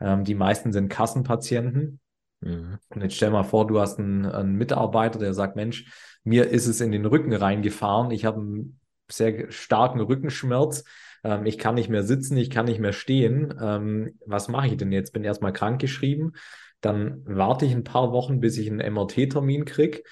Ähm, 0.00 0.24
die 0.24 0.34
meisten 0.34 0.72
sind 0.72 0.88
Kassenpatienten. 0.88 2.00
Mhm. 2.40 2.78
Und 2.88 3.02
jetzt 3.02 3.16
stell 3.16 3.30
mal 3.30 3.42
vor, 3.42 3.66
du 3.66 3.80
hast 3.80 3.98
einen, 3.98 4.26
einen, 4.26 4.54
Mitarbeiter, 4.54 5.18
der 5.18 5.34
sagt, 5.34 5.56
Mensch, 5.56 5.86
mir 6.22 6.48
ist 6.48 6.66
es 6.66 6.80
in 6.80 6.92
den 6.92 7.06
Rücken 7.06 7.32
reingefahren. 7.32 8.10
Ich 8.10 8.24
habe 8.24 8.40
einen 8.40 8.80
sehr 9.10 9.50
starken 9.50 10.00
Rückenschmerz. 10.00 10.84
Ähm, 11.26 11.46
ich 11.46 11.58
kann 11.58 11.74
nicht 11.74 11.88
mehr 11.88 12.02
sitzen, 12.02 12.36
ich 12.36 12.50
kann 12.50 12.66
nicht 12.66 12.80
mehr 12.80 12.92
stehen. 12.92 13.54
Ähm, 13.60 14.18
was 14.24 14.48
mache 14.48 14.68
ich 14.68 14.76
denn 14.76 14.92
jetzt? 14.92 15.12
Bin 15.12 15.24
erstmal 15.24 15.52
krankgeschrieben 15.52 16.32
dann 16.80 17.22
warte 17.24 17.66
ich 17.66 17.72
ein 17.72 17.84
paar 17.84 18.12
Wochen, 18.12 18.40
bis 18.40 18.58
ich 18.58 18.70
einen 18.70 18.94
MRT-Termin 18.94 19.64
kriege. 19.64 20.02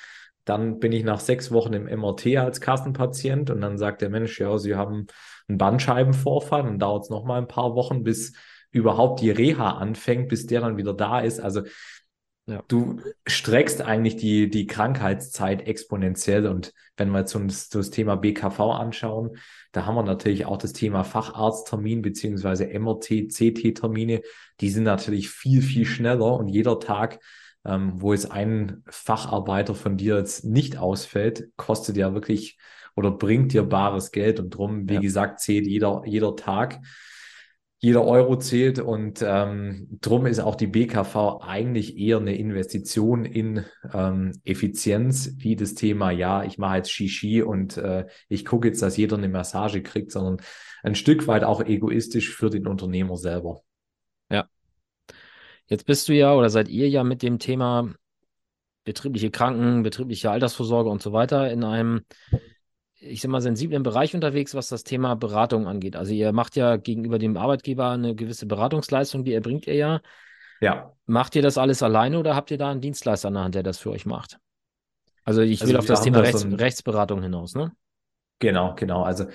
Dann 0.45 0.79
bin 0.79 0.93
ich 0.93 1.05
nach 1.05 1.21
sechs 1.21 1.51
Wochen 1.53 1.73
im 1.73 1.85
MRT 1.85 2.37
als 2.37 2.61
Kassenpatient 2.61 3.51
und 3.51 3.61
dann 3.61 3.79
sagt 3.79 4.03
der 4.03 4.11
Mensch, 4.11 4.41
ja, 4.41 4.59
Sie 4.59 4.75
haben 4.75 5.07
einen 5.49 5.59
Bandscheibenvorfall. 5.59 6.65
Dann 6.65 6.79
dauert 6.79 7.05
es 7.05 7.11
nochmal 7.11 7.41
ein 7.41 7.49
paar 7.49 7.75
Wochen, 7.75 8.03
bis 8.03 8.35
überhaupt 8.71 9.21
die 9.21 9.31
Reha 9.31 9.77
anfängt, 9.79 10.29
bis 10.29 10.47
der 10.47 10.61
dann 10.61 10.77
wieder 10.77 10.93
da 10.93 11.21
ist. 11.21 11.41
Also 11.41 11.63
ja. 12.47 12.63
Du 12.69 13.01
streckst 13.27 13.81
eigentlich 13.81 14.17
die, 14.17 14.51
die 14.51 14.67
Krankheitszeit 14.67 15.67
exponentiell. 15.67 16.47
Und 16.47 16.75
wenn 16.97 17.11
wir 17.11 17.21
jetzt 17.21 17.35
uns 17.35 17.71
das 17.71 17.91
Thema 17.91 18.17
BKV 18.17 18.61
anschauen, 18.61 19.39
da 19.75 19.87
haben 19.87 19.97
wir 19.97 20.05
natürlich 20.05 20.47
auch 20.47 20.57
das 20.57 20.73
Thema 20.73 21.03
Facharzttermin 21.03 22.01
beziehungsweise 22.01 22.67
MRT, 22.67 23.29
CT-Termine. 23.29 24.23
Die 24.61 24.71
sind 24.71 24.85
natürlich 24.85 25.31
viel, 25.31 25.63
viel 25.63 25.85
schneller 25.85 26.35
und 26.35 26.47
jeder 26.47 26.79
Tag, 26.79 27.19
ähm, 27.65 27.95
wo 27.97 28.13
jetzt 28.13 28.31
ein 28.31 28.85
Facharbeiter 28.87 29.75
von 29.75 29.97
dir 29.97 30.17
jetzt 30.17 30.45
nicht 30.45 30.77
ausfällt, 30.77 31.49
kostet 31.57 31.97
ja 31.97 32.15
wirklich 32.15 32.57
oder 32.95 33.11
bringt 33.11 33.53
dir 33.53 33.65
bares 33.65 34.13
Geld. 34.13 34.39
Und 34.39 34.51
drum, 34.51 34.89
wie 34.89 34.95
ja. 34.95 35.01
gesagt, 35.01 35.41
zählt 35.41 35.67
jeder, 35.67 36.03
jeder 36.07 36.37
Tag 36.37 36.79
jeder 37.85 38.03
Euro 38.03 38.39
zählt 38.39 38.79
und 38.79 39.21
ähm, 39.21 39.99
drum 40.01 40.25
ist 40.25 40.41
auch 40.41 40.55
die 40.55 40.69
BKV 40.69 41.43
eigentlich 41.43 41.99
eher 41.99 42.17
eine 42.17 42.35
Investition 42.35 43.27
in 43.27 43.67
ähm, 43.93 44.33
Effizienz, 44.43 45.35
wie 45.37 45.55
das 45.55 45.75
Thema, 45.75 46.11
ja, 46.11 46.45
ich 46.45 46.57
mache 46.57 46.77
jetzt 46.79 46.91
Shishi 46.91 47.43
und 47.43 47.77
äh, 47.77 48.07
ich 48.31 48.47
gucke 48.47 48.69
jetzt, 48.69 48.81
dass 48.81 48.97
jeder 48.97 49.19
eine 49.19 49.29
Massage 49.29 49.83
kriegt, 49.83 50.13
sondern 50.13 50.39
ein 50.83 50.95
Stück 50.95 51.27
weit 51.27 51.45
auch 51.45 51.63
egoistisch 51.63 52.35
für 52.35 52.49
den 52.49 52.67
Unternehmer 52.67 53.19
selber. 53.19 53.61
Ja. 54.31 54.49
Jetzt 55.67 55.85
bist 55.85 56.09
du 56.09 56.15
ja 56.15 56.35
oder 56.35 56.49
seid 56.49 56.71
ihr 56.71 56.89
ja 56.89 57.05
mit 57.05 57.21
dem 57.21 57.39
Thema 57.39 57.93
betriebliche 58.85 59.31
Kranken, 59.31 59.83
betriebliche 59.83 60.31
Altersvorsorge 60.31 60.89
und 60.89 61.03
so 61.03 61.13
weiter 61.13 61.53
in 61.53 61.63
einem 61.65 62.01
ich 63.05 63.21
sag 63.21 63.31
mal, 63.31 63.41
sensiblen 63.41 63.83
Bereich 63.83 64.15
unterwegs, 64.15 64.55
was 64.55 64.69
das 64.69 64.85
Thema 64.85 65.15
Beratung 65.15 65.67
angeht. 65.67 65.97
Also 65.97 66.13
ihr 66.13 66.33
macht 66.33 66.57
ja 66.57 66.77
gegenüber 66.77 67.19
dem 67.19 67.37
Arbeitgeber 67.37 67.91
eine 67.91 68.15
gewisse 68.15 68.47
Beratungsleistung, 68.47 69.25
die 69.25 69.35
erbringt 69.35 69.67
ihr 69.67 69.75
ja. 69.75 70.01
Ja. 70.61 70.93
Macht 71.07 71.37
ihr 71.37 71.43
das 71.43 71.59
alles 71.59 71.83
alleine 71.83 72.19
oder 72.19 72.35
habt 72.35 72.51
ihr 72.51 72.59
da 72.59 72.71
einen 72.71 72.81
Dienstleister 72.81 73.29
an 73.29 73.35
der 73.35 73.45
Hand, 73.45 73.55
der 73.55 73.63
das 73.63 73.79
für 73.79 73.91
euch 73.91 74.07
macht? 74.07 74.39
Also 75.25 75.43
ich 75.43 75.61
also 75.61 75.73
will 75.73 75.79
auf 75.79 75.87
das 75.87 76.03
Thema 76.03 76.23
das 76.23 76.45
Rechts. 76.45 76.61
Rechtsberatung 76.61 77.23
hinaus, 77.23 77.55
ne? 77.55 77.73
Genau, 78.39 78.75
genau. 78.75 79.03
Also 79.03 79.27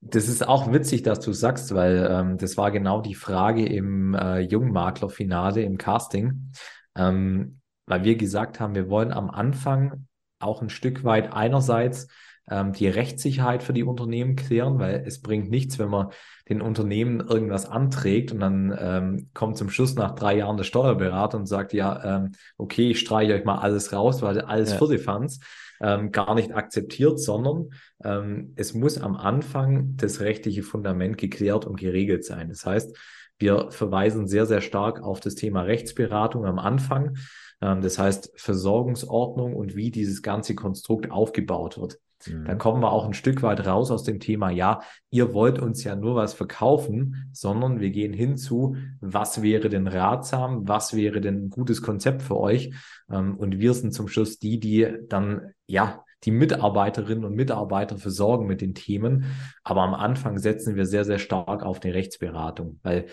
das 0.00 0.28
ist 0.28 0.46
auch 0.46 0.72
witzig, 0.72 1.02
dass 1.02 1.20
du 1.20 1.32
sagst, 1.32 1.74
weil 1.74 2.08
ähm, 2.10 2.38
das 2.38 2.56
war 2.56 2.70
genau 2.70 3.00
die 3.00 3.14
Frage 3.14 3.64
im 3.64 4.14
äh, 4.14 4.40
Jungmakler-Finale 4.40 5.62
im 5.62 5.78
Casting, 5.78 6.52
ähm, 6.96 7.60
weil 7.86 8.04
wir 8.04 8.16
gesagt 8.16 8.58
haben, 8.58 8.74
wir 8.74 8.88
wollen 8.88 9.12
am 9.12 9.30
Anfang 9.30 10.06
auch 10.40 10.60
ein 10.60 10.70
Stück 10.70 11.04
weit 11.04 11.32
einerseits 11.32 12.08
ähm, 12.50 12.72
die 12.72 12.88
Rechtssicherheit 12.88 13.62
für 13.62 13.72
die 13.72 13.84
Unternehmen 13.84 14.36
klären, 14.36 14.78
weil 14.78 15.04
es 15.06 15.20
bringt 15.20 15.50
nichts, 15.50 15.78
wenn 15.78 15.88
man 15.88 16.08
den 16.48 16.60
Unternehmen 16.60 17.20
irgendwas 17.20 17.66
anträgt 17.66 18.32
und 18.32 18.40
dann 18.40 18.76
ähm, 18.78 19.30
kommt 19.34 19.56
zum 19.56 19.70
Schluss 19.70 19.94
nach 19.94 20.14
drei 20.14 20.36
Jahren 20.36 20.56
der 20.56 20.64
Steuerberater 20.64 21.38
und 21.38 21.46
sagt, 21.46 21.72
ja, 21.72 22.16
ähm, 22.16 22.32
okay, 22.58 22.90
ich 22.90 23.00
streiche 23.00 23.34
euch 23.34 23.44
mal 23.44 23.58
alles 23.58 23.92
raus, 23.92 24.22
weil 24.22 24.40
alles 24.40 24.72
ja. 24.72 24.78
Firlefanz 24.78 25.40
ähm, 25.80 26.12
gar 26.12 26.34
nicht 26.34 26.54
akzeptiert, 26.54 27.20
sondern 27.20 27.70
ähm, 28.04 28.52
es 28.56 28.74
muss 28.74 28.98
am 28.98 29.16
Anfang 29.16 29.96
das 29.96 30.20
rechtliche 30.20 30.62
Fundament 30.62 31.18
geklärt 31.18 31.66
und 31.66 31.78
geregelt 31.78 32.24
sein. 32.24 32.48
Das 32.48 32.64
heißt, 32.66 32.96
wir 33.38 33.70
verweisen 33.70 34.28
sehr, 34.28 34.46
sehr 34.46 34.60
stark 34.60 35.02
auf 35.02 35.18
das 35.20 35.34
Thema 35.34 35.62
Rechtsberatung 35.62 36.46
am 36.46 36.58
Anfang. 36.58 37.16
Ähm, 37.60 37.80
das 37.82 37.98
heißt 37.98 38.32
Versorgungsordnung 38.36 39.54
und 39.56 39.74
wie 39.74 39.90
dieses 39.90 40.22
ganze 40.22 40.54
Konstrukt 40.54 41.10
aufgebaut 41.10 41.78
wird. 41.78 41.98
Mhm. 42.26 42.44
Da 42.44 42.54
kommen 42.54 42.82
wir 42.82 42.92
auch 42.92 43.06
ein 43.06 43.14
Stück 43.14 43.42
weit 43.42 43.66
raus 43.66 43.90
aus 43.90 44.04
dem 44.04 44.20
Thema, 44.20 44.50
ja, 44.50 44.80
ihr 45.10 45.34
wollt 45.34 45.58
uns 45.58 45.84
ja 45.84 45.96
nur 45.96 46.14
was 46.14 46.34
verkaufen, 46.34 47.28
sondern 47.32 47.80
wir 47.80 47.90
gehen 47.90 48.12
hinzu, 48.12 48.76
was 49.00 49.42
wäre 49.42 49.68
denn 49.68 49.86
ratsam, 49.86 50.68
was 50.68 50.94
wäre 50.94 51.20
denn 51.20 51.46
ein 51.46 51.50
gutes 51.50 51.82
Konzept 51.82 52.22
für 52.22 52.38
euch? 52.38 52.72
Ähm, 53.10 53.36
und 53.36 53.58
wir 53.58 53.74
sind 53.74 53.92
zum 53.92 54.08
Schluss 54.08 54.38
die, 54.38 54.58
die 54.58 54.88
dann, 55.08 55.52
ja, 55.66 56.04
die 56.24 56.30
Mitarbeiterinnen 56.30 57.24
und 57.24 57.34
Mitarbeiter 57.34 57.98
versorgen 57.98 58.46
mit 58.46 58.60
den 58.60 58.74
Themen. 58.74 59.24
Aber 59.64 59.82
am 59.82 59.94
Anfang 59.94 60.38
setzen 60.38 60.76
wir 60.76 60.86
sehr, 60.86 61.04
sehr 61.04 61.18
stark 61.18 61.64
auf 61.64 61.80
die 61.80 61.90
Rechtsberatung, 61.90 62.78
weil 62.82 63.06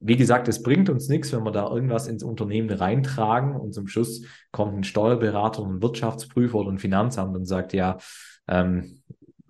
wie 0.00 0.16
gesagt, 0.16 0.46
es 0.48 0.62
bringt 0.62 0.88
uns 0.90 1.08
nichts, 1.08 1.32
wenn 1.32 1.42
wir 1.42 1.50
da 1.50 1.68
irgendwas 1.68 2.06
ins 2.06 2.22
Unternehmen 2.22 2.70
reintragen 2.70 3.56
und 3.56 3.72
zum 3.74 3.88
Schluss 3.88 4.22
kommt 4.52 4.76
ein 4.76 4.84
Steuerberater, 4.84 5.64
ein 5.64 5.82
Wirtschaftsprüfer 5.82 6.58
oder 6.58 6.70
ein 6.70 6.78
Finanzamt 6.78 7.36
und 7.36 7.46
sagt, 7.46 7.72
ja, 7.72 7.98
ähm, 8.48 9.02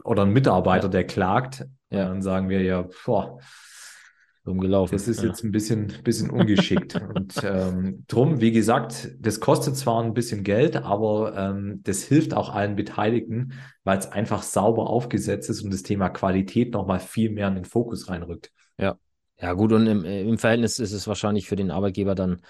oder 0.04 0.22
ein 0.22 0.32
Mitarbeiter, 0.32 0.88
der 0.88 1.06
klagt, 1.06 1.66
ja. 1.90 2.08
dann 2.08 2.22
sagen 2.22 2.48
wir 2.48 2.62
ja, 2.62 2.88
boah, 3.04 3.38
gelaufen. 4.56 4.94
Das 4.94 5.08
ist 5.08 5.22
ja. 5.22 5.28
jetzt 5.28 5.44
ein 5.44 5.52
bisschen, 5.52 5.92
bisschen 6.02 6.30
ungeschickt. 6.30 6.94
und 7.14 7.34
ähm, 7.44 8.04
drum, 8.08 8.40
wie 8.40 8.52
gesagt, 8.52 9.11
das 9.20 9.40
kostet 9.40 9.76
zwar 9.76 10.02
ein 10.02 10.14
bisschen 10.14 10.44
Geld, 10.44 10.76
aber 10.76 11.37
ähm, 11.37 11.80
das 11.82 12.02
hilft 12.02 12.34
auch 12.34 12.54
allen 12.54 12.76
Beteiligten, 12.76 13.52
weil 13.84 13.98
es 13.98 14.11
einfach 14.11 14.42
sauber 14.42 14.88
aufgesetzt 14.88 15.50
ist 15.50 15.62
und 15.62 15.72
das 15.72 15.82
Thema 15.82 16.08
Qualität 16.08 16.72
nochmal 16.72 17.00
viel 17.00 17.30
mehr 17.30 17.48
in 17.48 17.56
den 17.56 17.64
Fokus 17.64 18.08
reinrückt. 18.08 18.50
Ja. 18.78 18.96
Ja, 19.40 19.52
gut, 19.52 19.72
und 19.72 19.87
im, 19.87 20.04
im 20.04 20.37
Verhältnis 20.37 20.80
ist 20.80 20.92
es 20.92 21.06
wahrscheinlich 21.06 21.46
für 21.46 21.54
den 21.54 21.70
Arbeitgeber 21.70 22.16
dann 22.16 22.42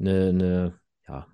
eine, 0.00 0.28
eine 0.28 0.74
ja, 1.06 1.26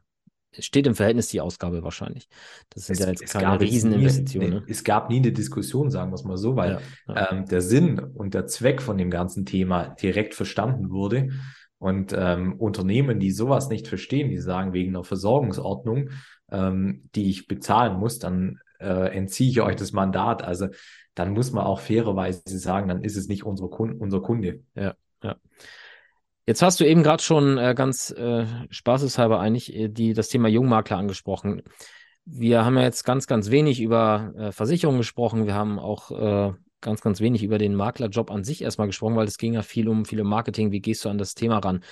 steht 0.58 0.86
im 0.86 0.94
Verhältnis 0.94 1.28
die 1.28 1.40
Ausgabe 1.40 1.82
wahrscheinlich. 1.82 2.28
Das 2.70 2.86
sind 2.86 2.94
es, 2.94 3.00
ja 3.00 3.10
jetzt 3.10 3.32
keine 3.32 3.60
Rieseninvestitionen. 3.60 4.50
Ne? 4.50 4.64
Es 4.66 4.84
gab 4.84 5.10
nie 5.10 5.18
eine 5.18 5.32
Diskussion, 5.32 5.90
sagen 5.90 6.10
wir 6.10 6.14
es 6.14 6.24
mal 6.24 6.36
so, 6.36 6.56
weil 6.56 6.72
ja, 6.72 7.14
ja. 7.14 7.30
Ähm, 7.32 7.46
der 7.46 7.60
Sinn 7.60 7.98
und 7.98 8.34
der 8.34 8.46
Zweck 8.46 8.82
von 8.82 8.98
dem 8.98 9.10
ganzen 9.10 9.44
Thema 9.44 9.88
direkt 9.88 10.34
verstanden 10.34 10.90
wurde. 10.90 11.28
Und 11.78 12.12
ähm, 12.16 12.54
Unternehmen, 12.54 13.20
die 13.20 13.30
sowas 13.30 13.68
nicht 13.68 13.86
verstehen, 13.86 14.30
die 14.30 14.38
sagen, 14.38 14.72
wegen 14.72 14.90
einer 14.90 15.04
Versorgungsordnung, 15.04 16.10
ähm, 16.50 17.08
die 17.14 17.30
ich 17.30 17.46
bezahlen 17.46 17.98
muss, 17.98 18.18
dann 18.18 18.58
äh, 18.80 19.16
entziehe 19.16 19.50
ich 19.50 19.60
euch 19.60 19.76
das 19.76 19.92
Mandat. 19.92 20.42
Also 20.42 20.68
dann 21.14 21.32
muss 21.32 21.52
man 21.52 21.64
auch 21.64 21.80
fairerweise 21.80 22.58
sagen, 22.58 22.88
dann 22.88 23.02
ist 23.02 23.16
es 23.16 23.28
nicht 23.28 23.44
unsere 23.44 23.68
Kunde, 23.68 23.96
unser 23.96 24.20
Kunde. 24.20 24.60
Ja, 24.74 24.94
ja. 25.22 25.36
Jetzt 26.48 26.62
hast 26.62 26.80
du 26.80 26.86
eben 26.86 27.02
gerade 27.02 27.22
schon 27.22 27.58
äh, 27.58 27.74
ganz 27.76 28.10
äh, 28.10 28.46
spaßeshalber 28.70 29.38
eigentlich 29.38 29.74
äh, 29.74 29.88
die, 29.88 30.14
das 30.14 30.30
Thema 30.30 30.48
Jungmakler 30.48 30.96
angesprochen. 30.96 31.60
Wir 32.24 32.64
haben 32.64 32.78
ja 32.78 32.84
jetzt 32.84 33.04
ganz, 33.04 33.26
ganz 33.26 33.50
wenig 33.50 33.82
über 33.82 34.32
äh, 34.34 34.50
Versicherungen 34.50 34.98
gesprochen. 34.98 35.44
Wir 35.44 35.52
haben 35.52 35.78
auch 35.78 36.10
äh, 36.10 36.54
ganz, 36.80 37.02
ganz 37.02 37.20
wenig 37.20 37.42
über 37.42 37.58
den 37.58 37.74
Maklerjob 37.74 38.30
an 38.30 38.44
sich 38.44 38.62
erstmal 38.62 38.86
gesprochen, 38.86 39.14
weil 39.14 39.26
es 39.26 39.36
ging 39.36 39.52
ja 39.52 39.60
viel 39.60 39.90
um 39.90 40.06
viele 40.06 40.24
Marketing. 40.24 40.72
Wie 40.72 40.80
gehst 40.80 41.04
du 41.04 41.10
an 41.10 41.18
das 41.18 41.34
Thema 41.34 41.58
ran? 41.58 41.84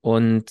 Und 0.00 0.50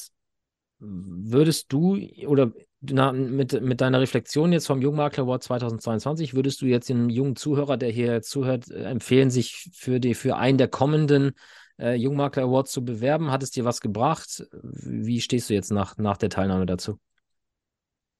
würdest 0.77 1.73
du 1.73 1.97
oder 2.27 2.51
na, 2.82 3.12
mit, 3.12 3.60
mit 3.60 3.82
deiner 3.82 4.01
Reflexion 4.01 4.54
jetzt 4.54 4.67
vom 4.67 4.84
Jungmakler 4.84 5.23
Award 5.23 5.41
2022, 5.41 6.36
würdest 6.36 6.62
du 6.62 6.67
jetzt 6.67 6.89
dem 6.89 7.10
jungen 7.10 7.36
Zuhörer, 7.36 7.77
der 7.77 7.89
hier 7.89 8.21
zuhört, 8.21 8.69
äh, 8.69 8.84
empfehlen, 8.84 9.32
sich 9.32 9.71
für, 9.73 9.99
die, 9.99 10.13
für 10.13 10.36
einen 10.36 10.60
der 10.60 10.67
kommenden 10.67 11.32
äh, 11.81 11.95
Jungmakler 11.95 12.43
Awards 12.43 12.71
zu 12.71 12.85
bewerben? 12.85 13.31
Hat 13.31 13.43
es 13.43 13.51
dir 13.51 13.65
was 13.65 13.81
gebracht? 13.81 14.45
Wie 14.61 15.19
stehst 15.19 15.49
du 15.49 15.53
jetzt 15.53 15.71
nach, 15.71 15.97
nach 15.97 16.17
der 16.17 16.29
Teilnahme 16.29 16.65
dazu? 16.65 16.99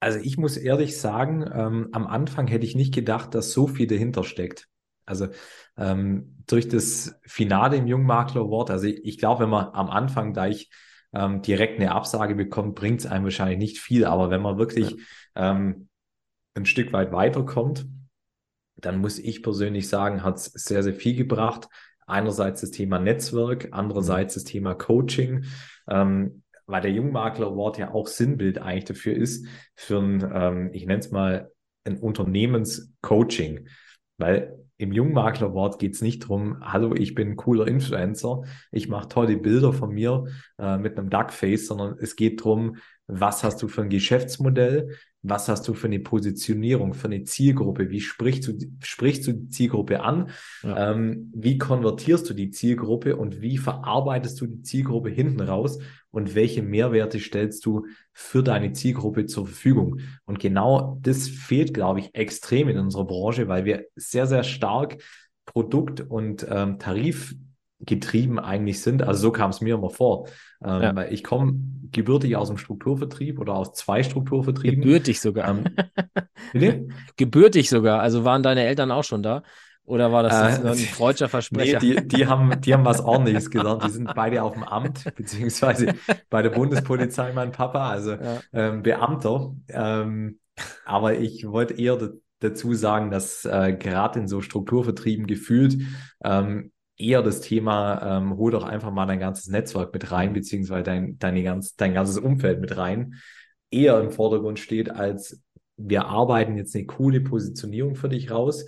Also 0.00 0.18
ich 0.18 0.36
muss 0.36 0.56
ehrlich 0.56 0.98
sagen, 0.98 1.48
ähm, 1.54 1.88
am 1.92 2.06
Anfang 2.06 2.48
hätte 2.48 2.66
ich 2.66 2.74
nicht 2.74 2.92
gedacht, 2.92 3.34
dass 3.34 3.52
so 3.52 3.68
viel 3.68 3.86
dahinter 3.86 4.24
steckt. 4.24 4.68
Also 5.06 5.28
ähm, 5.76 6.42
durch 6.46 6.68
das 6.68 7.14
Finale 7.24 7.76
im 7.76 7.86
Jungmakler 7.86 8.42
Award, 8.42 8.70
also 8.70 8.86
ich, 8.86 9.04
ich 9.04 9.18
glaube, 9.18 9.44
wenn 9.44 9.50
man 9.50 9.66
am 9.66 9.90
Anfang 9.90 10.32
gleich 10.32 10.70
ähm, 11.12 11.42
direkt 11.42 11.78
eine 11.78 11.92
Absage 11.92 12.34
bekommt, 12.34 12.74
bringt 12.74 13.00
es 13.00 13.06
einem 13.06 13.24
wahrscheinlich 13.24 13.58
nicht 13.58 13.78
viel. 13.78 14.04
Aber 14.04 14.30
wenn 14.30 14.42
man 14.42 14.58
wirklich 14.58 14.90
ja. 14.90 15.52
ähm, 15.52 15.88
ein 16.54 16.66
Stück 16.66 16.92
weit 16.92 17.12
weiterkommt, 17.12 17.86
dann 18.76 18.98
muss 18.98 19.20
ich 19.20 19.42
persönlich 19.42 19.88
sagen, 19.88 20.24
hat 20.24 20.36
es 20.36 20.46
sehr, 20.46 20.82
sehr 20.82 20.94
viel 20.94 21.14
gebracht 21.14 21.68
einerseits 22.12 22.60
das 22.60 22.70
Thema 22.70 22.98
Netzwerk, 22.98 23.68
andererseits 23.72 24.34
das 24.34 24.44
Thema 24.44 24.74
Coaching, 24.74 25.44
ähm, 25.88 26.42
weil 26.66 26.82
der 26.82 26.92
Jungmakler 26.92 27.48
Award 27.48 27.78
ja 27.78 27.92
auch 27.92 28.06
Sinnbild 28.06 28.58
eigentlich 28.58 28.84
dafür 28.84 29.14
ist, 29.14 29.46
für 29.74 29.98
ein, 29.98 30.30
ähm, 30.32 30.70
ich 30.72 30.86
nenne 30.86 31.00
es 31.00 31.10
mal, 31.10 31.50
ein 31.84 31.98
Unternehmenscoaching. 31.98 33.66
Weil 34.18 34.62
im 34.78 34.92
Jungmakler 34.92 35.48
Award 35.48 35.78
geht 35.78 35.94
es 35.94 36.02
nicht 36.02 36.24
darum, 36.24 36.58
hallo, 36.60 36.94
ich 36.94 37.14
bin 37.14 37.30
ein 37.30 37.36
cooler 37.36 37.66
Influencer, 37.66 38.42
ich 38.70 38.88
mache 38.88 39.08
tolle 39.08 39.36
Bilder 39.36 39.72
von 39.72 39.90
mir 39.90 40.24
äh, 40.58 40.76
mit 40.78 40.98
einem 40.98 41.10
Duckface, 41.10 41.66
sondern 41.66 41.96
es 41.98 42.16
geht 42.16 42.40
darum, 42.40 42.76
was 43.06 43.44
hast 43.44 43.62
du 43.62 43.68
für 43.68 43.82
ein 43.82 43.90
Geschäftsmodell, 43.90 44.96
was 45.22 45.48
hast 45.48 45.68
du 45.68 45.74
für 45.74 45.86
eine 45.86 46.00
Positionierung, 46.00 46.94
für 46.94 47.06
eine 47.06 47.22
Zielgruppe? 47.22 47.90
Wie 47.90 48.00
sprichst 48.00 48.48
du, 48.48 48.58
sprichst 48.82 49.26
du 49.26 49.32
die 49.32 49.48
Zielgruppe 49.48 50.00
an? 50.00 50.30
Ja. 50.62 50.92
Ähm, 50.92 51.30
wie 51.34 51.58
konvertierst 51.58 52.28
du 52.28 52.34
die 52.34 52.50
Zielgruppe 52.50 53.16
und 53.16 53.40
wie 53.40 53.56
verarbeitest 53.56 54.40
du 54.40 54.46
die 54.46 54.62
Zielgruppe 54.62 55.10
hinten 55.10 55.40
raus? 55.40 55.78
Und 56.10 56.34
welche 56.34 56.62
Mehrwerte 56.62 57.20
stellst 57.20 57.64
du 57.64 57.86
für 58.12 58.42
deine 58.42 58.72
Zielgruppe 58.72 59.26
zur 59.26 59.46
Verfügung? 59.46 60.00
Und 60.24 60.40
genau 60.40 60.98
das 61.02 61.28
fehlt, 61.28 61.72
glaube 61.72 62.00
ich, 62.00 62.14
extrem 62.14 62.68
in 62.68 62.78
unserer 62.78 63.06
Branche, 63.06 63.46
weil 63.48 63.64
wir 63.64 63.86
sehr, 63.94 64.26
sehr 64.26 64.42
stark 64.42 65.02
Produkt- 65.46 66.00
und 66.00 66.46
ähm, 66.48 66.78
Tarif 66.78 67.34
getrieben 67.84 68.38
eigentlich 68.38 68.82
sind. 68.82 69.02
Also 69.02 69.20
so 69.20 69.32
kam 69.32 69.50
es 69.50 69.60
mir 69.60 69.74
immer 69.74 69.90
vor. 69.90 70.28
Ähm, 70.64 70.82
ja. 70.82 70.96
Weil 70.96 71.12
ich 71.12 71.24
komme 71.24 71.54
gebürtig 71.90 72.36
aus 72.36 72.48
dem 72.48 72.58
Strukturvertrieb 72.58 73.38
oder 73.38 73.54
aus 73.54 73.74
zwei 73.74 74.02
Strukturvertrieben. 74.02 74.80
Gebürtig 74.80 75.20
sogar. 75.20 75.48
Ähm, 75.48 75.64
bitte? 76.52 76.88
Gebürtig 77.16 77.68
sogar. 77.68 78.00
Also 78.00 78.24
waren 78.24 78.42
deine 78.42 78.64
Eltern 78.64 78.90
auch 78.90 79.04
schon 79.04 79.22
da? 79.22 79.42
Oder 79.84 80.12
war 80.12 80.22
das 80.22 80.60
äh, 80.60 80.68
ein 80.68 80.76
freudscher 80.76 81.28
Versprecher? 81.28 81.80
Nee, 81.82 81.96
die, 81.96 82.08
die, 82.08 82.26
haben, 82.26 82.60
die 82.60 82.72
haben 82.72 82.84
was 82.84 83.00
ordentliches 83.00 83.50
gelernt. 83.50 83.84
Die 83.84 83.90
sind 83.90 84.14
beide 84.14 84.42
auf 84.42 84.54
dem 84.54 84.62
Amt, 84.62 85.04
beziehungsweise 85.16 85.94
bei 86.30 86.42
der 86.42 86.50
Bundespolizei, 86.50 87.32
mein 87.32 87.50
Papa, 87.50 87.90
also 87.90 88.12
ja. 88.12 88.40
ähm, 88.52 88.82
Beamter. 88.82 89.54
Ähm, 89.68 90.38
aber 90.84 91.18
ich 91.18 91.46
wollte 91.48 91.74
eher 91.74 91.98
dazu 92.38 92.74
sagen, 92.74 93.10
dass 93.10 93.44
äh, 93.44 93.72
gerade 93.72 94.20
in 94.20 94.28
so 94.28 94.40
Strukturvertrieben 94.40 95.26
gefühlt 95.26 95.78
ähm, 96.24 96.71
eher 97.02 97.22
das 97.22 97.40
Thema, 97.40 98.18
ähm, 98.18 98.36
hol 98.36 98.52
doch 98.52 98.64
einfach 98.64 98.92
mal 98.92 99.06
dein 99.06 99.20
ganzes 99.20 99.48
Netzwerk 99.48 99.92
mit 99.92 100.10
rein, 100.12 100.32
beziehungsweise 100.32 100.84
dein, 100.84 101.18
deine 101.18 101.42
ganz, 101.42 101.76
dein 101.76 101.94
ganzes 101.94 102.18
Umfeld 102.18 102.60
mit 102.60 102.76
rein, 102.76 103.14
eher 103.70 104.00
im 104.00 104.10
Vordergrund 104.10 104.58
steht, 104.58 104.90
als 104.90 105.42
wir 105.76 106.06
arbeiten 106.06 106.56
jetzt 106.56 106.74
eine 106.76 106.86
coole 106.86 107.20
Positionierung 107.20 107.94
für 107.94 108.08
dich 108.08 108.30
raus, 108.30 108.66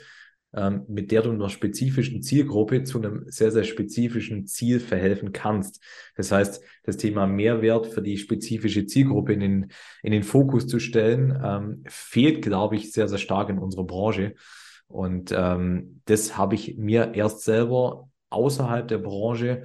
ähm, 0.54 0.84
mit 0.88 1.10
der 1.10 1.22
du 1.22 1.30
einer 1.30 1.48
spezifischen 1.48 2.22
Zielgruppe 2.22 2.84
zu 2.84 2.98
einem 2.98 3.24
sehr, 3.26 3.50
sehr 3.50 3.64
spezifischen 3.64 4.46
Ziel 4.46 4.80
verhelfen 4.80 5.32
kannst. 5.32 5.82
Das 6.16 6.32
heißt, 6.32 6.62
das 6.84 6.96
Thema 6.96 7.26
Mehrwert 7.26 7.86
für 7.86 8.02
die 8.02 8.16
spezifische 8.16 8.86
Zielgruppe 8.86 9.32
in 9.32 9.40
den, 9.40 9.72
in 10.02 10.12
den 10.12 10.22
Fokus 10.22 10.66
zu 10.66 10.78
stellen, 10.78 11.38
ähm, 11.44 11.82
fehlt, 11.86 12.42
glaube 12.42 12.76
ich, 12.76 12.92
sehr, 12.92 13.08
sehr 13.08 13.18
stark 13.18 13.48
in 13.50 13.58
unserer 13.58 13.84
Branche. 13.84 14.34
Und 14.86 15.32
ähm, 15.36 16.00
das 16.04 16.36
habe 16.36 16.54
ich 16.54 16.76
mir 16.76 17.14
erst 17.14 17.42
selber 17.42 18.08
außerhalb 18.34 18.86
der 18.88 18.98
Branche, 18.98 19.62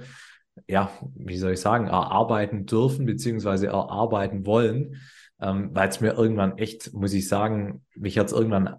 ja, 0.68 0.90
wie 1.14 1.36
soll 1.36 1.52
ich 1.52 1.60
sagen, 1.60 1.86
erarbeiten 1.86 2.66
dürfen, 2.66 3.06
beziehungsweise 3.06 3.68
erarbeiten 3.68 4.46
wollen, 4.46 4.96
ähm, 5.40 5.70
weil 5.72 5.88
es 5.88 6.00
mir 6.00 6.12
irgendwann 6.14 6.58
echt, 6.58 6.92
muss 6.92 7.12
ich 7.12 7.28
sagen, 7.28 7.84
mich 7.94 8.18
hat 8.18 8.26
es 8.26 8.32
irgendwann 8.32 8.76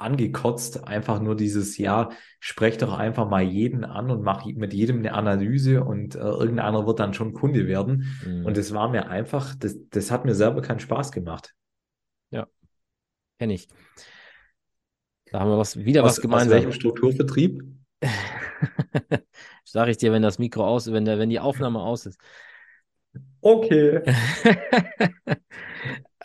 angekotzt, 0.00 0.86
einfach 0.88 1.20
nur 1.20 1.36
dieses, 1.36 1.76
ja, 1.76 2.10
sprech 2.40 2.78
doch 2.78 2.98
einfach 2.98 3.28
mal 3.28 3.42
jeden 3.42 3.84
an 3.84 4.10
und 4.10 4.22
mach 4.22 4.46
mit 4.46 4.72
jedem 4.72 4.98
eine 4.98 5.12
Analyse 5.12 5.84
und 5.84 6.14
äh, 6.14 6.18
irgendeiner 6.18 6.86
wird 6.86 7.00
dann 7.00 7.12
schon 7.12 7.34
Kunde 7.34 7.66
werden. 7.66 8.06
Mhm. 8.24 8.46
Und 8.46 8.56
das 8.56 8.72
war 8.72 8.88
mir 8.88 9.08
einfach, 9.08 9.54
das, 9.54 9.76
das 9.90 10.10
hat 10.10 10.24
mir 10.24 10.34
selber 10.34 10.62
keinen 10.62 10.80
Spaß 10.80 11.12
gemacht. 11.12 11.54
Ja, 12.30 12.46
kenne 13.38 13.54
ich. 13.54 13.68
Da 15.26 15.40
haben 15.40 15.50
wir 15.50 15.58
was, 15.58 15.76
wieder 15.76 16.02
aus, 16.02 16.12
was 16.12 16.20
gemeinsam. 16.22 16.48
Aus 16.48 16.54
welchem 16.54 16.72
Strukturvertrieb? 16.72 17.62
Sage 19.64 19.90
ich 19.92 19.96
dir, 19.96 20.12
wenn 20.12 20.22
das 20.22 20.38
Mikro 20.38 20.66
aus, 20.66 20.90
wenn 20.92 21.04
der, 21.04 21.18
wenn 21.18 21.30
die 21.30 21.40
Aufnahme 21.40 21.80
aus 21.80 22.06
ist. 22.06 22.18
Okay. 23.42 24.02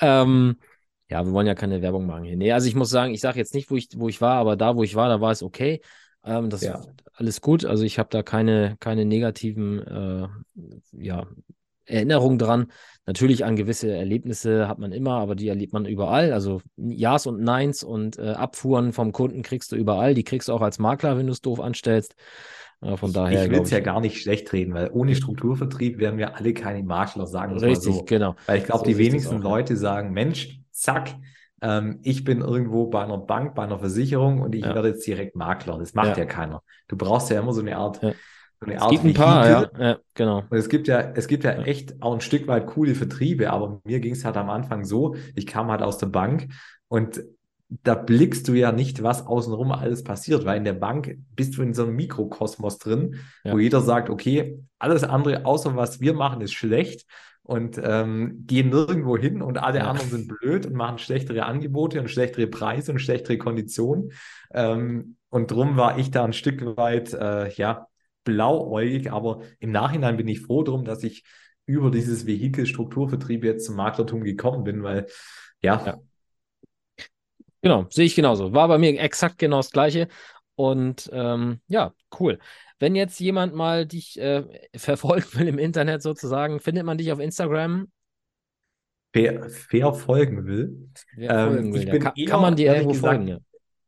ähm, 0.02 0.58
ja, 1.10 1.26
wir 1.26 1.32
wollen 1.32 1.48
ja 1.48 1.56
keine 1.56 1.82
Werbung 1.82 2.06
machen 2.06 2.24
hier. 2.24 2.36
Nee, 2.36 2.52
also 2.52 2.67
ich 2.67 2.76
muss 2.76 2.89
sagen, 2.89 3.13
ich 3.13 3.21
sage 3.21 3.38
jetzt 3.39 3.54
nicht, 3.54 3.69
wo 3.69 3.76
ich, 3.76 3.89
wo 3.95 4.10
ich 4.10 4.21
war, 4.21 4.36
aber 4.38 4.56
da, 4.56 4.76
wo 4.76 4.84
ich 4.84 4.95
war, 4.95 5.10
da 5.10 5.21
war 5.21 5.32
es 5.32 5.43
okay. 5.43 5.82
Ähm, 6.24 6.50
das 6.50 6.63
Ja. 6.63 6.76
ist 6.76 6.89
alles 7.13 7.41
gut. 7.41 7.65
Also 7.65 7.84
ich 7.84 8.00
habe 8.00 8.10
da 8.10 8.24
keine, 8.24 8.76
keine 8.80 9.06
negativen 9.06 9.80
äh, 9.82 10.28
ja, 10.93 11.28
Erinnerungen 11.86 12.38
dran. 12.38 12.67
Natürlich 13.08 13.45
an 13.45 13.56
gewisse 13.56 13.91
Erlebnisse 13.91 14.67
hat 14.67 14.80
man 14.80 14.91
immer, 14.91 15.13
aber 15.19 15.36
die 15.36 15.48
erlebt 15.48 15.74
man 15.74 15.86
überall. 15.86 16.34
Also 16.34 16.62
Ja's 16.76 17.28
und 17.28 17.41
Neins 17.41 17.84
und 17.84 18.17
äh, 18.17 18.32
Abfuhren 18.32 18.93
vom 18.93 19.12
Kunden 19.12 19.43
kriegst 19.43 19.71
du 19.71 19.76
überall. 19.76 20.15
Die 20.15 20.24
kriegst 20.24 20.48
du 20.48 20.54
auch 20.54 20.62
als 20.62 20.80
Makler, 20.80 21.17
wenn 21.17 21.28
du 21.28 21.32
es 21.32 21.41
doof 21.41 21.60
anstellst. 21.60 22.15
Äh, 22.82 22.98
von 22.98 23.13
daher 23.13 23.45
ich 23.45 23.52
will 23.52 23.62
es 23.62 23.69
ja 23.69 23.80
gar 23.80 24.02
nicht 24.02 24.21
schlecht 24.21 24.52
reden, 24.54 24.74
weil 24.74 24.89
ohne 24.91 25.15
Strukturvertrieb 25.15 26.00
wären 26.00 26.17
wir 26.17 26.36
alle 26.36 26.54
keine 26.54 26.84
Makler, 26.84 27.28
sagen 27.28 27.56
wir 27.56 27.62
Richtig, 27.62 27.93
so. 27.95 28.04
genau. 28.06 28.36
Weil 28.48 28.58
ich 28.60 28.65
glaube, 28.65 28.80
So 28.80 28.86
die 28.86 28.98
wenigsten 28.98 29.36
auch, 29.38 29.43
ja. 29.43 29.50
Leute 29.50 29.78
sagen, 29.78 30.12
Mensch, 30.12 30.60
zack, 30.71 31.15
ähm, 31.62 32.00
ich 32.04 32.24
bin 32.24 32.41
irgendwo 32.41 32.88
bei 32.88 33.04
einer 33.04 33.17
Bank, 33.17 33.56
bei 33.56 33.63
einer 33.63 33.80
Versicherung 33.80 34.41
und 34.41 34.56
ich 34.56 34.65
Ja. 34.65 34.76
werde 34.76 34.89
jetzt 34.89 35.06
direkt 35.08 35.36
Makler. 35.36 35.78
Das 35.80 35.93
macht 35.93 36.17
Ja. 36.17 36.24
ja 36.24 36.26
keiner. 36.26 36.62
Du 36.88 36.98
brauchst 36.98 37.30
ja 37.30 37.39
immer 37.39 37.54
so 37.54 37.62
eine 37.62 37.78
Art, 37.78 38.02
Ja. 38.02 38.13
So 38.60 38.65
eine 38.65 38.76
Es 38.76 38.82
Art 38.82 38.91
gibt 38.91 39.06
ein 39.06 39.13
paar, 39.13 39.50
ja, 39.50 39.72
ja, 39.80 40.00
genau. 40.13 40.44
Und 40.50 40.58
es 40.58 40.70
gibt 40.70 40.88
ja, 40.88 41.00
es 41.15 41.28
gibt 41.28 41.44
ja 41.44 41.52
Ja. 41.54 41.63
echt 41.63 42.02
auch 42.02 42.13
ein 42.13 42.22
Stück 42.22 42.48
weit 42.48 42.68
coole 42.68 42.96
Vertriebe, 42.96 43.52
aber 43.52 43.82
mir 43.84 44.00
ging 44.00 44.13
es 44.13 44.26
halt 44.26 44.38
am 44.38 44.50
Anfang 44.50 44.86
so, 44.86 45.15
ich 45.36 45.48
kam 45.48 45.72
halt 45.72 45.82
aus 45.82 45.98
der 45.98 46.08
Bank 46.08 46.48
und 46.88 47.22
da 47.84 47.96
blickst 47.96 48.48
du 48.48 48.54
ja 48.54 48.72
nicht, 48.72 49.02
was 49.02 49.26
außenrum 49.26 49.72
alles 49.72 50.04
passiert, 50.04 50.46
weil 50.46 50.58
in 50.58 50.63
der 50.65 50.74
Bank 50.74 51.18
bist 51.36 51.58
du 51.58 51.63
in 51.63 51.74
so 51.74 51.84
einem 51.84 51.96
Mikrokosmos 51.96 52.78
drin, 52.78 53.15
Ja. 53.44 53.54
wo 53.54 53.60
jeder 53.60 53.82
sagt, 53.82 54.10
okay, 54.10 54.60
alles 54.78 55.04
andere 55.04 55.46
außer 55.46 55.76
was 55.76 56.00
wir 56.00 56.13
machen 56.13 56.41
ist 56.41 56.54
schlecht 56.54 57.06
und 57.41 57.80
ähm, 57.84 58.44
gehen 58.46 58.70
nirgendwo 58.70 59.18
hin 59.18 59.41
und 59.41 59.58
alle 59.58 59.80
Ja. 59.80 59.89
anderen 59.89 60.10
sind 60.12 60.28
blöd 60.28 60.68
und 60.68 60.74
machen 60.76 61.00
schlechtere 61.00 61.46
Angebote 61.46 62.00
und 62.00 62.10
schlechtere 62.10 62.48
Preise 62.48 62.91
und 62.91 63.00
schlechtere 63.00 63.38
Konditionen. 63.38 64.12
Ähm, 64.54 65.18
und 65.30 65.52
drum 65.52 65.76
war 65.76 65.98
ich 65.98 66.12
da 66.12 66.24
ein 66.24 66.34
Stück 66.34 66.78
weit, 66.78 67.13
äh, 67.13 67.52
ja, 67.54 67.88
blauäugig, 68.25 69.11
aber 69.11 69.41
im 69.59 69.71
Nachhinein 69.71 70.17
bin 70.17 70.27
ich 70.27 70.41
froh 70.41 70.63
drum, 70.63 70.83
dass 70.83 71.03
ich 71.03 71.23
über 71.65 71.89
dieses 71.89 72.25
Vehikel 72.25 72.65
Strukturvertrieb 72.65 73.43
jetzt 73.43 73.65
zum 73.65 73.77
Maklertum 73.77 74.23
gekommen 74.23 74.65
bin, 74.65 74.83
weil 74.83 75.07
ja, 75.61 75.81
Ja. 75.85 75.99
Genau, 77.61 77.88
sehe 77.89 78.05
ich 78.05 78.13
genauso. 78.13 78.53
War 78.53 78.67
bei 78.67 78.77
mir 78.77 78.99
exakt 78.99 79.39
genau 79.39 79.57
das 79.57 79.71
Gleiche. 79.71 80.07
Und 80.53 81.09
ähm, 81.11 81.61
ja, 81.67 81.93
cool. 82.19 82.38
Wenn 82.77 82.95
jetzt 82.95 83.19
jemand 83.19 83.55
mal 83.55 83.88
dich 83.88 84.19
äh, 84.19 84.43
verfolgen 84.75 85.27
will 85.33 85.47
im 85.47 85.57
Internet 85.57 86.03
sozusagen, 86.03 86.59
findet 86.59 86.85
man 86.85 86.99
dich 86.99 87.11
auf 87.11 87.19
Instagram? 87.19 87.88
wer 89.13 89.93
folgen 89.93 90.45
will. 90.45 90.89
Wer 91.15 91.31
Ähm, 91.31 91.53
folgen 91.53 91.73
will, 91.73 91.85
bin 91.85 92.01
kann, 92.03 92.13
kann 92.27 92.41
man 92.41 92.55
dir 92.55 92.67
irgendwo 92.67 92.91
gesagt, 92.91 93.15
folgen, 93.15 93.27
ja. 93.29 93.38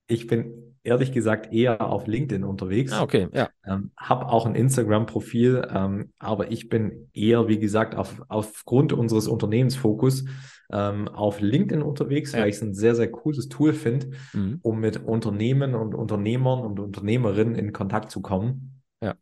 ich 0.07 0.25
bin 0.25 0.66
ehrlich 0.87 1.11
gesagt 1.11 1.53
eher 1.53 1.81
auf 1.87 2.07
LinkedIn 2.07 2.43
unterwegs. 2.43 2.91
Ah, 2.93 3.03
okay, 3.03 3.27
ja. 3.33 3.49
Ähm, 3.65 3.91
habe 3.97 4.27
auch 4.27 4.45
ein 4.45 4.55
Instagram-Profil, 4.55 5.67
ähm, 5.73 6.11
aber 6.17 6.51
ich 6.51 6.69
bin 6.69 7.09
eher, 7.13 7.47
wie 7.47 7.59
gesagt, 7.59 7.95
auf, 7.95 8.21
aufgrund 8.29 8.93
unseres 8.93 9.27
Unternehmensfokus 9.27 10.25
ähm, 10.71 11.07
auf 11.07 11.39
LinkedIn 11.39 11.81
unterwegs, 11.81 12.31
Ja. 12.33 12.39
weil 12.41 12.49
ich 12.49 12.55
es 12.55 12.61
ein 12.61 12.73
sehr, 12.73 12.95
sehr 12.95 13.11
cooles 13.11 13.47
Tool 13.49 13.73
finde, 13.73 14.11
Mhm. 14.33 14.59
um 14.63 14.79
mit 14.79 14.97
Unternehmen 15.03 15.75
und 15.75 15.93
Unternehmern 15.95 16.59
und 16.59 16.79
Unternehmerinnen 16.79 17.55
in 17.55 17.71
Kontakt 17.73 18.11
zu 18.11 18.21
kommen. 18.21 18.81
Ja. 19.01 19.15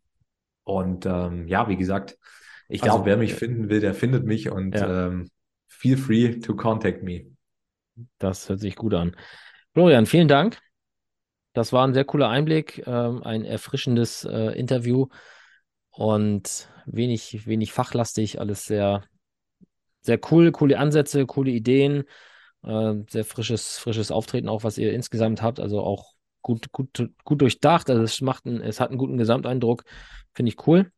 Und 0.63 1.05
ähm, 1.05 1.47
ja, 1.47 1.67
wie 1.67 1.77
gesagt, 1.77 2.17
ich 2.67 2.81
Also, 2.81 2.95
glaube, 2.95 3.09
wer 3.09 3.17
mich 3.17 3.33
äh, 3.33 3.35
finden 3.35 3.69
will, 3.69 3.79
der 3.79 3.93
findet 3.93 4.25
mich 4.25 4.49
und 4.49 4.75
Ja. 4.75 5.07
ähm, 5.07 5.29
feel 5.67 5.97
free 5.97 6.39
to 6.39 6.55
contact 6.55 7.03
me. 7.03 7.25
Das 8.17 8.49
hört 8.49 8.59
sich 8.59 8.75
gut 8.75 8.93
an. 8.93 9.15
Florian, 9.73 10.05
vielen 10.05 10.27
Dank. 10.27 10.59
Das 11.55 11.71
war 11.71 11.87
ein 11.87 11.93
sehr 11.93 12.03
cooler 12.03 12.27
Einblick, 12.27 12.83
ähm, 12.85 13.23
ein 13.23 13.45
erfrischendes 13.45 14.25
äh, 14.25 14.59
Interview 14.59 15.07
und 15.89 16.67
wenig, 16.85 17.47
wenig 17.47 17.71
fachlastig, 17.71 18.41
alles 18.41 18.65
sehr, 18.65 19.05
sehr 20.01 20.19
cool, 20.31 20.51
coole 20.51 20.77
Ansätze, 20.77 21.25
coole 21.25 21.51
Ideen, 21.51 22.03
äh, 22.63 22.95
sehr 23.09 23.23
frisches, 23.23 23.77
frisches 23.77 24.11
Auftreten 24.11 24.49
auch, 24.49 24.65
was 24.65 24.77
ihr 24.77 24.91
insgesamt 24.91 25.41
habt, 25.41 25.61
also 25.61 25.81
auch 25.81 26.15
gut, 26.41 26.73
gut, 26.73 27.09
gut 27.23 27.41
durchdacht. 27.41 27.89
Also 27.89 28.03
es 28.03 28.19
macht 28.19 28.45
einen, 28.45 28.59
es 28.59 28.81
hat 28.81 28.89
einen 28.89 28.97
guten 28.97 29.17
Gesamteindruck, 29.17 29.85
finde 30.33 30.49
ich 30.49 30.67
cool. 30.67 30.91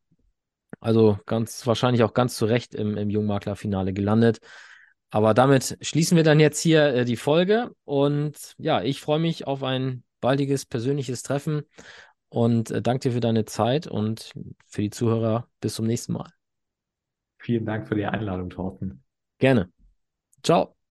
Also 0.79 1.19
ganz 1.27 1.67
wahrscheinlich 1.67 2.01
auch 2.01 2.15
ganz 2.15 2.35
zu 2.35 2.45
Recht 2.45 2.73
im, 2.73 2.97
im 2.97 3.11
Jungmakler-Finale 3.11 3.93
gelandet. 3.93 4.39
Aber 5.11 5.35
damit 5.35 5.77
schließen 5.81 6.17
wir 6.17 6.23
dann 6.23 6.39
jetzt 6.39 6.59
hier 6.59 6.95
äh, 6.95 7.05
die 7.05 7.15
Folge. 7.15 7.69
Und 7.85 8.55
ja, 8.57 8.81
ich 8.81 9.01
freue 9.01 9.19
mich 9.19 9.45
auf 9.45 9.61
ein 9.61 10.03
baldiges 10.27 10.65
persönliches 10.65 11.23
Treffen 11.23 11.61
und 12.27 12.69
äh, 12.71 12.81
danke 12.81 13.07
dir 13.07 13.13
für 13.13 13.21
deine 13.21 13.45
Zeit 13.45 13.87
und 13.87 14.33
für 14.65 14.81
die 14.81 14.89
Zuhörer. 14.89 15.47
Bis 15.61 15.75
zum 15.75 15.87
nächsten 15.87 16.11
Mal. 16.11 16.29
Vielen 17.37 17.65
Dank 17.65 17.87
für 17.87 17.95
die 17.95 18.05
Einladung, 18.05 18.49
Thorsten. 18.49 19.05
Gerne. 19.39 19.71
Ciao. 20.43 20.76